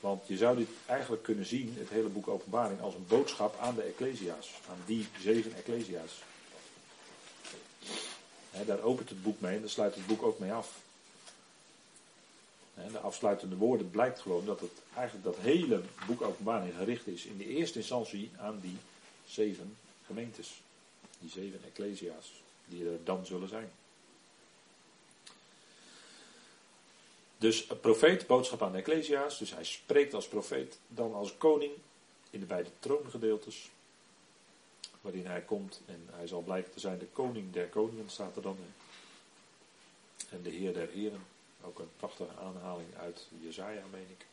[0.00, 3.74] Want je zou dit eigenlijk kunnen zien, het hele boek Openbaring, als een boodschap aan
[3.74, 4.50] de Ecclesia's.
[4.70, 6.12] Aan die zeven Ecclesia's.
[8.66, 10.80] daar opent het boek mee en daar sluit het boek ook mee af.
[12.74, 17.36] de afsluitende woorden blijkt gewoon dat het eigenlijk dat hele boek Openbaring gericht is in
[17.38, 18.76] de eerste instantie aan die
[19.26, 19.76] zeven
[20.06, 20.60] gemeentes.
[21.20, 22.32] Die zeven Ecclesia's
[22.68, 23.70] die er dan zullen zijn.
[27.38, 29.38] Dus profeet, boodschap aan de Ecclesia's.
[29.38, 31.72] Dus hij spreekt als profeet, dan als koning
[32.30, 33.70] in de beide troongedeeltes.
[35.00, 38.42] Waarin hij komt en hij zal blijken te zijn de koning der koningen, staat er
[38.42, 38.74] dan in.
[40.30, 41.24] En de heer der heren.
[41.62, 44.26] Ook een prachtige aanhaling uit Jezaja, meen ik.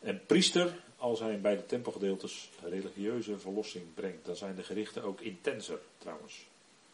[0.00, 5.20] En priester, als hij bij de tempelgedeeltes religieuze verlossing brengt, dan zijn de gerichten ook
[5.20, 6.46] intenser trouwens.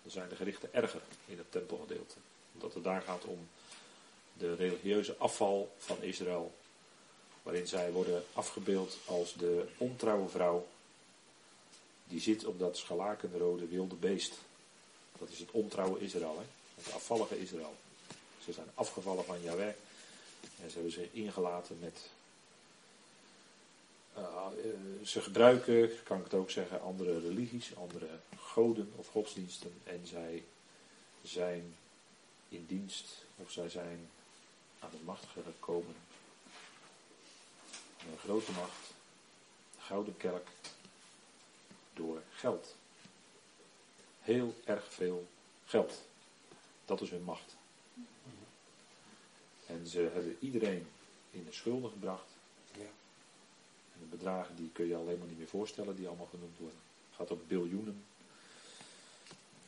[0.03, 2.15] Dan zijn de gerichten erger in het tempelgedeelte.
[2.55, 3.49] Omdat het daar gaat om
[4.39, 6.55] de religieuze afval van Israël.
[7.43, 10.67] Waarin zij worden afgebeeld als de ontrouwe vrouw.
[12.05, 14.35] Die zit op dat scharlakenrode wilde beest.
[15.19, 16.83] Dat is het ontrouwe Israël, hè?
[16.83, 17.75] het afvallige Israël.
[18.45, 19.73] Ze zijn afgevallen van Yahweh.
[20.63, 22.11] En ze hebben zich ingelaten met
[24.19, 24.47] uh,
[25.05, 28.09] ze gebruiken, kan ik het ook zeggen, andere religies, andere
[28.39, 29.73] goden of godsdiensten.
[29.85, 30.45] En zij
[31.23, 31.77] zijn
[32.49, 34.09] in dienst, of zij zijn
[34.87, 35.95] aan de macht gekomen.
[37.99, 38.93] Een grote macht,
[39.75, 40.49] de Gouden Kerk,
[41.95, 42.75] door geld.
[44.21, 45.27] Heel erg veel
[45.65, 46.03] geld.
[46.85, 47.57] Dat is hun macht.
[49.67, 50.87] En ze hebben iedereen
[51.31, 52.29] in de schulden gebracht.
[53.93, 56.79] En de bedragen die kun je alleen maar niet meer voorstellen, die allemaal genoemd worden.
[57.09, 58.05] Het gaat om biljoenen.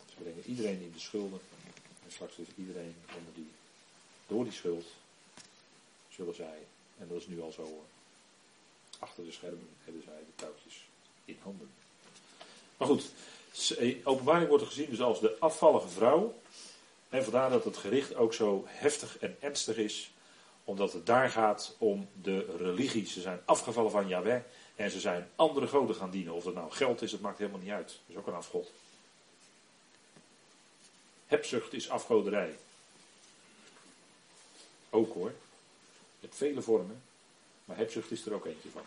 [0.07, 1.41] Ze brengen iedereen in de schulden.
[2.05, 3.51] En straks is iedereen onder die,
[4.27, 4.87] door die schuld
[6.19, 6.59] zullen zij,
[6.99, 7.85] en dat is nu al zo
[8.99, 10.89] achter de schermen hebben zij de touwtjes
[11.25, 11.71] in handen.
[12.77, 13.11] Maar goed,
[13.79, 16.35] eh, openbaring wordt er gezien dus als de afvallige vrouw.
[17.09, 20.11] En vandaar dat het gericht ook zo heftig en ernstig is
[20.65, 23.07] omdat het daar gaat om de religie.
[23.07, 24.41] Ze zijn afgevallen van Yahweh
[24.77, 26.33] en ze zijn andere goden gaan dienen.
[26.33, 27.89] Of dat nou geld is, dat maakt helemaal niet uit.
[27.89, 28.71] Dat is ook een afgod.
[31.27, 32.57] Hebzucht is afgoderij.
[34.91, 35.33] Ook hoor.
[36.21, 37.03] Je hebt vele vormen,
[37.65, 38.83] maar hebzucht is er ook eentje van.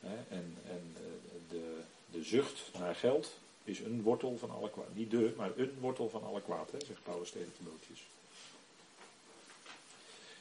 [0.00, 1.02] En, en eh,
[1.48, 1.80] de,
[2.10, 3.30] de zucht naar geld
[3.64, 4.94] is een wortel van alle kwaad.
[4.94, 8.00] Niet de, maar een wortel van alle kwaad, hè, zegt Paulus tegen Timotheus.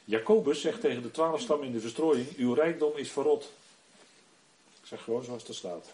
[0.06, 3.52] Jacobus zegt tegen de twaalf stammen in de verstrooiing: Uw rijkdom is verrot.
[4.82, 5.90] Ik zeg gewoon zoals het staat.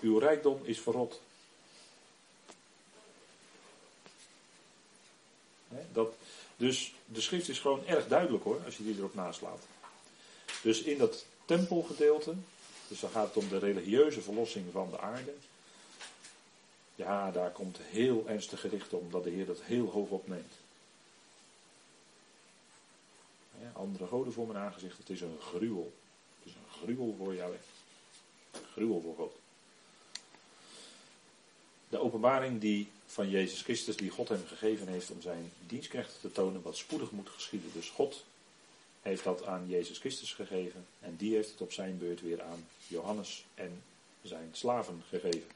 [0.00, 1.20] Uw rijkdom is verrot.
[5.92, 6.14] dat,
[6.56, 9.62] dus de schrift is gewoon erg duidelijk hoor, als je die erop naslaat.
[10.62, 12.34] Dus in dat tempelgedeelte,
[12.88, 15.34] dus dan gaat het om de religieuze verlossing van de aarde.
[16.94, 20.52] Ja, daar komt heel ernstig gericht om dat de Heer dat heel hoog opneemt.
[23.72, 24.98] andere goden voor mijn aangezicht.
[24.98, 25.92] Het is een gruwel.
[26.38, 27.54] Het is een gruwel voor jou.
[28.72, 29.36] Gruwel voor God.
[31.94, 36.32] De openbaring die van Jezus Christus, die God hem gegeven heeft om zijn dienstknechten te
[36.32, 37.70] tonen wat spoedig moet geschieden.
[37.72, 38.24] Dus God
[39.02, 42.66] heeft dat aan Jezus Christus gegeven en die heeft het op zijn beurt weer aan
[42.86, 43.82] Johannes en
[44.22, 45.50] zijn slaven gegeven.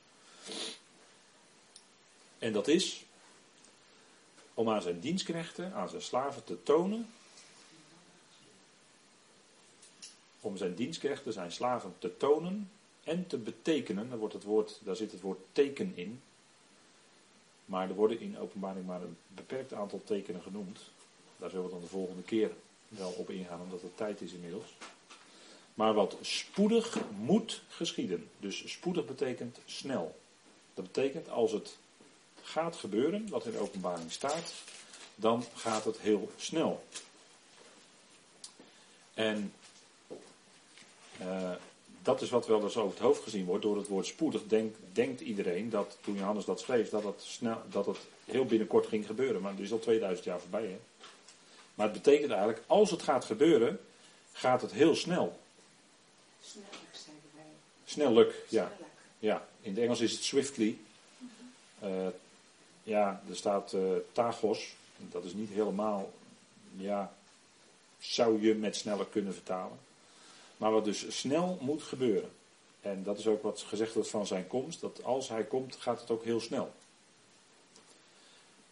[2.39, 3.05] En dat is
[4.55, 7.09] om aan zijn dienstknechten, aan zijn slaven te tonen.
[10.41, 12.71] Om zijn dienstknechten, zijn slaven te tonen
[13.05, 14.19] en te betekenen.
[14.19, 16.21] Wordt het woord, daar zit het woord teken in.
[17.69, 20.81] Maar er worden in openbaring maar een beperkt aantal tekenen genoemd.
[21.37, 22.51] Daar zullen we dan de volgende keer
[22.89, 24.77] wel op ingaan, omdat het tijd is inmiddels.
[25.75, 28.31] Maar wat spoedig moet geschieden.
[28.39, 30.19] Dus spoedig betekent snel.
[30.75, 31.77] Dat betekent als het
[32.43, 34.53] gaat gebeuren, wat in openbaring staat,
[35.15, 36.85] dan gaat het heel snel.
[39.15, 39.53] En
[41.21, 41.53] uh,
[42.09, 43.63] dat is wat wel eens over het hoofd gezien wordt.
[43.63, 47.63] Door het woord spoedig denk, denkt iedereen dat toen Johannes dat schreef, dat het, snel,
[47.71, 49.43] dat het heel binnenkort ging gebeuren.
[49.43, 50.67] Maar er is al 2000 jaar voorbij.
[50.67, 50.79] Hè?
[51.75, 53.81] Maar het betekent eigenlijk, als het gaat gebeuren,
[54.33, 55.39] gaat het heel snel.
[56.43, 57.45] Snellijk, zeiden wij.
[57.85, 58.73] Snellijk, ja.
[58.77, 58.95] Snellijk.
[59.19, 59.49] ja.
[59.61, 60.79] In het Engels is het swiftly.
[61.85, 62.07] Uh,
[62.83, 63.81] ja, er staat uh,
[64.13, 64.75] tagos.
[64.97, 66.13] Dat is niet helemaal,
[66.77, 67.13] ja,
[67.99, 69.87] zou je met sneller kunnen vertalen.
[70.59, 72.31] Maar wat dus snel moet gebeuren.
[72.81, 74.81] En dat is ook wat gezegd wordt van zijn komst.
[74.81, 76.73] Dat als hij komt, gaat het ook heel snel.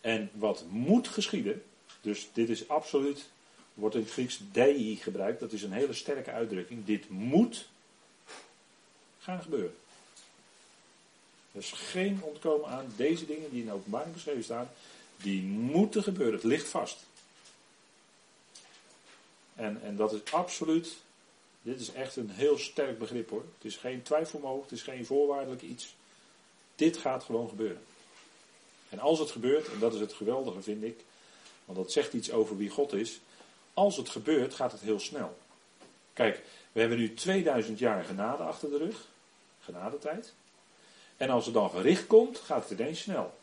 [0.00, 1.64] En wat moet geschieden.
[2.00, 3.28] Dus dit is absoluut.
[3.74, 5.40] Wordt in het Grieks dei gebruikt.
[5.40, 6.84] Dat is een hele sterke uitdrukking.
[6.84, 7.68] Dit moet
[9.18, 9.76] gaan gebeuren.
[11.52, 14.70] Er is geen ontkomen aan deze dingen die in de openbaring beschreven staan.
[15.16, 16.34] Die moeten gebeuren.
[16.34, 17.04] Het ligt vast.
[19.54, 20.96] En, en dat is absoluut
[21.66, 23.44] dit is echt een heel sterk begrip hoor.
[23.54, 25.94] Het is geen twijfelmogen, het is geen voorwaardelijk iets.
[26.74, 27.82] Dit gaat gewoon gebeuren.
[28.88, 31.00] En als het gebeurt, en dat is het geweldige vind ik,
[31.64, 33.20] want dat zegt iets over wie God is.
[33.74, 35.38] Als het gebeurt, gaat het heel snel.
[36.12, 36.42] Kijk,
[36.72, 39.08] we hebben nu 2000 jaar genade achter de rug.
[39.60, 40.34] Genadetijd.
[41.16, 43.34] En als het dan gericht komt, gaat het ineens snel.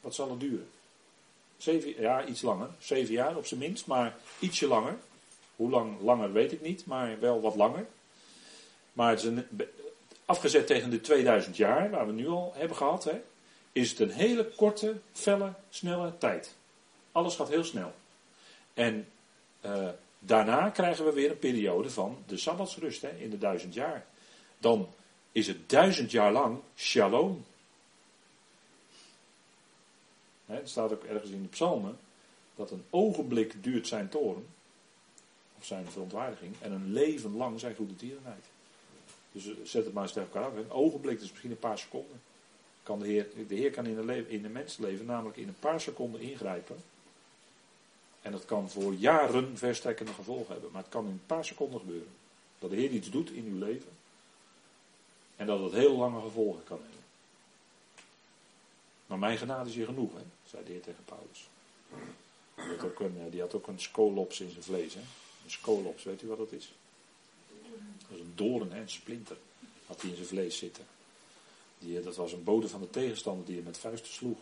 [0.00, 0.68] Wat zal het duren?
[1.56, 2.68] Zeven, ja, iets langer.
[2.78, 4.98] Zeven jaar op zijn minst, maar ietsje langer.
[5.62, 7.86] Hoe lang langer weet ik niet, maar wel wat langer.
[8.92, 9.42] Maar het is
[10.24, 13.20] afgezet tegen de 2000 jaar, waar we nu al hebben gehad, hè,
[13.72, 16.56] is het een hele korte, felle, snelle tijd.
[17.12, 17.92] Alles gaat heel snel.
[18.74, 19.08] En
[19.64, 19.88] uh,
[20.18, 24.06] daarna krijgen we weer een periode van de Sabbatsrust hè, in de duizend jaar.
[24.58, 24.88] Dan
[25.32, 27.44] is het duizend jaar lang shalom.
[30.46, 31.98] Het staat ook ergens in de psalmen
[32.54, 34.46] dat een ogenblik duurt zijn toren
[35.64, 36.54] zijn verontwaardiging.
[36.60, 38.44] En een leven lang zijn goede tierenheid.
[39.32, 40.56] Dus eh, zet het maar eens tegen elkaar af.
[40.56, 42.20] Een ogenblik, is misschien een paar seconden.
[42.82, 46.20] Kan de, Heer, de Heer kan in een, leven, in namelijk in een paar seconden
[46.20, 46.76] ingrijpen.
[48.22, 50.70] En dat kan voor jaren verstrekkende gevolgen hebben.
[50.72, 52.12] Maar het kan in een paar seconden gebeuren.
[52.58, 53.90] Dat de Heer iets doet in uw leven.
[55.36, 57.00] En dat het heel lange gevolgen kan hebben.
[59.06, 61.48] Maar mijn genade is hier genoeg, hè, zei de Heer tegen Paulus.
[62.54, 64.94] Die had ook een, eh, die had ook een skolops in zijn vlees.
[64.94, 65.00] Hè.
[65.52, 66.72] Een skolops, weet u wat dat is?
[68.08, 69.36] Dat is een doorn, hè, een splinter.
[69.86, 70.86] Had hij in zijn vlees zitten.
[71.78, 74.38] Die, dat was een bode van de tegenstander die hem met vuisten sloeg.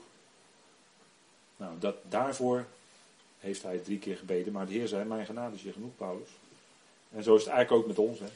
[1.57, 2.67] Nou, dat, daarvoor
[3.39, 4.53] heeft hij drie keer gebeden.
[4.53, 6.29] Maar de Heer zei, mijn genade is je genoeg, Paulus.
[7.11, 8.19] En zo is het eigenlijk ook met ons.
[8.19, 8.29] Hè.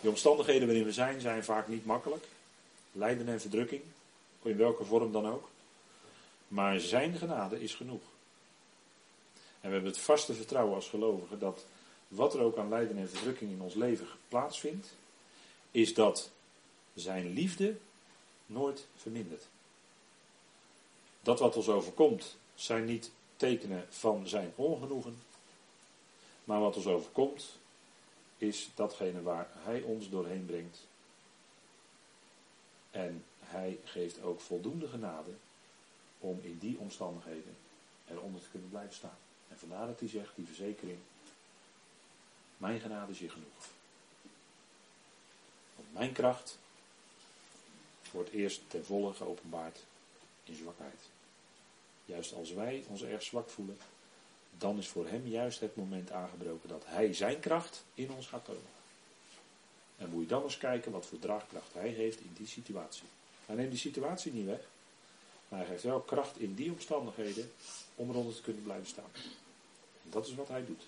[0.00, 2.24] De omstandigheden waarin we zijn, zijn vaak niet makkelijk.
[2.92, 3.82] Lijden en verdrukking,
[4.42, 5.48] in welke vorm dan ook.
[6.48, 8.02] Maar zijn genade is genoeg.
[9.66, 11.64] En we hebben het vaste vertrouwen als gelovigen dat
[12.08, 14.94] wat er ook aan lijden en verdrukking in ons leven plaatsvindt,
[15.70, 16.30] is dat
[16.94, 17.76] zijn liefde
[18.46, 19.46] nooit vermindert.
[21.20, 25.22] Dat wat ons overkomt zijn niet tekenen van zijn ongenoegen,
[26.44, 27.58] maar wat ons overkomt
[28.38, 30.78] is datgene waar hij ons doorheen brengt.
[32.90, 35.30] En hij geeft ook voldoende genade
[36.18, 37.56] om in die omstandigheden
[38.08, 39.18] eronder te kunnen blijven staan.
[39.48, 40.98] En vandaar dat hij zegt, die verzekering,
[42.56, 43.66] mijn genade is je genoeg.
[45.76, 46.58] Want mijn kracht
[48.10, 49.84] wordt eerst ten volle geopenbaard
[50.44, 51.00] in zwakheid.
[52.04, 53.78] Juist als wij ons erg zwak voelen,
[54.58, 58.44] dan is voor hem juist het moment aangebroken dat hij zijn kracht in ons gaat
[58.44, 58.74] tonen.
[59.96, 63.06] En moet je dan eens kijken wat voor draagkracht hij heeft in die situatie.
[63.46, 64.60] Hij neemt die situatie niet weg,
[65.48, 67.52] maar hij geeft wel kracht in die omstandigheden
[67.94, 69.10] om eronder te kunnen blijven staan.
[70.02, 70.82] Dat is wat hij doet.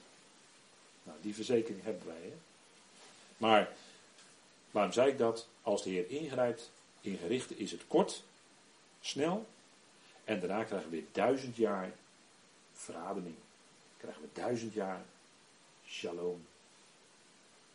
[1.02, 2.22] Nou, die verzekering hebben wij.
[2.22, 2.36] Hè?
[3.36, 3.72] Maar
[4.70, 5.46] waarom zei ik dat?
[5.62, 8.22] Als de Heer ingrijpt in gerichten is het kort,
[9.00, 9.46] snel.
[10.24, 11.92] En daarna krijgen we weer duizend jaar
[12.72, 13.36] verademing.
[13.96, 15.04] Krijgen we duizend jaar
[15.86, 16.46] shalom.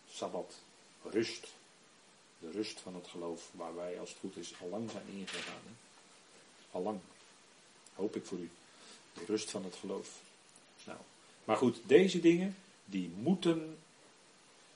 [0.09, 0.53] Sabbat,
[1.03, 1.47] rust.
[2.39, 5.61] De rust van het geloof waar wij als het goed is al lang zijn ingegaan.
[5.65, 5.71] Hè?
[6.73, 6.99] Al lang.
[7.95, 8.49] Hoop ik voor u.
[9.13, 10.09] De rust van het geloof.
[10.85, 10.97] Nou,
[11.43, 12.55] maar goed, deze dingen
[12.85, 13.77] die moeten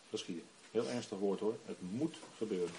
[0.10, 0.43] geschieden.
[0.72, 1.58] Heel ernstig woord hoor.
[1.66, 2.76] Het moet gebeuren.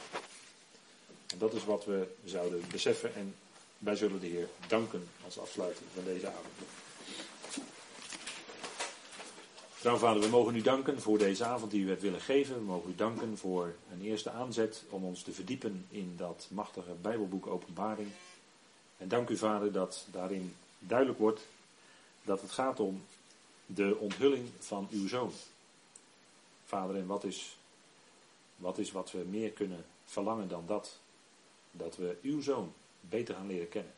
[1.27, 3.35] En dat is wat we zouden beseffen en
[3.79, 6.55] wij zullen de Heer danken als afsluiting van deze avond.
[9.81, 12.55] Trouw vader, we mogen u danken voor deze avond die u hebt willen geven.
[12.55, 16.93] We mogen u danken voor een eerste aanzet om ons te verdiepen in dat machtige
[17.03, 18.09] Bijbelboek Openbaring.
[18.99, 21.41] En dank u vader dat daarin duidelijk wordt
[22.23, 23.05] dat het gaat om
[23.67, 25.33] de onthulling van uw zoon.
[26.65, 27.57] Vader, en wat is,
[28.57, 30.99] wat is wat we meer kunnen verlangen dan dat?
[31.71, 33.93] Dat we uw zoon beter gaan leren kennen.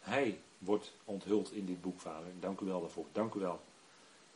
[0.00, 2.28] Hij wordt onthuld in dit boek, vader.
[2.40, 3.06] Dank u wel daarvoor.
[3.12, 3.60] Dank u wel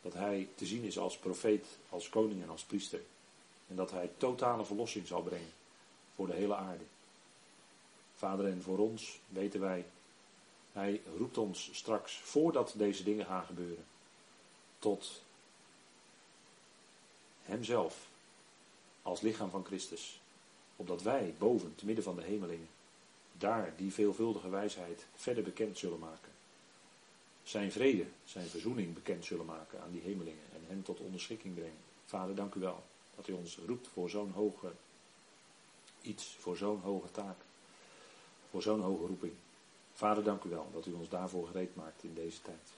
[0.02, 3.00] dat hij te zien is als profeet, als koning en als priester.
[3.68, 5.52] En dat hij totale verlossing zal brengen
[6.14, 6.84] voor de hele aarde.
[8.18, 9.84] Vader, en voor ons weten wij,
[10.72, 13.84] hij roept ons straks, voordat deze dingen gaan gebeuren,
[14.78, 15.22] tot
[17.42, 18.08] hemzelf
[19.02, 20.20] als lichaam van Christus.
[20.76, 22.68] Opdat wij boven, te midden van de hemelingen,
[23.32, 26.32] daar die veelvuldige wijsheid verder bekend zullen maken.
[27.42, 31.78] Zijn vrede, zijn verzoening bekend zullen maken aan die hemelingen en hen tot onderschikking brengen.
[32.04, 32.82] Vader, dank u wel
[33.16, 34.72] dat u ons roept voor zo'n hoge
[36.02, 37.36] iets, voor zo'n hoge taak,
[38.50, 39.32] voor zo'n hoge roeping.
[39.94, 42.68] Vader, dank u wel dat u ons daarvoor gereed maakt in deze tijd.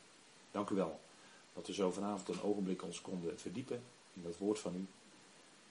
[0.50, 1.00] Dank u wel
[1.52, 4.86] dat we zo vanavond een ogenblik ons konden verdiepen in dat woord van u.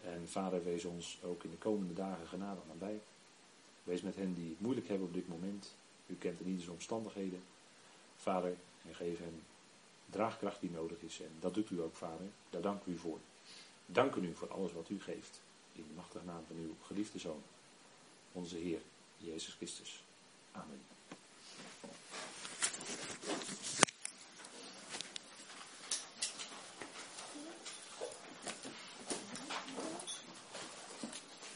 [0.04, 3.00] En vader, wees ons ook in de komende dagen genadig nabij.
[3.84, 5.74] Wees met hen die het moeilijk hebben op dit moment.
[6.08, 7.42] U kent de ieders omstandigheden.
[8.18, 8.56] Vader,
[8.88, 9.42] en geef hen
[10.06, 11.22] draagkracht die nodig is.
[11.22, 12.28] En dat doet u ook, vader.
[12.50, 13.20] Daar dank u voor.
[13.86, 15.42] Dank u voor alles wat u geeft.
[15.74, 17.42] In de machtige naam van uw geliefde Zoon,
[18.32, 18.82] onze Heer,
[19.22, 20.02] Jezus Christus.
[20.56, 20.99] Amen.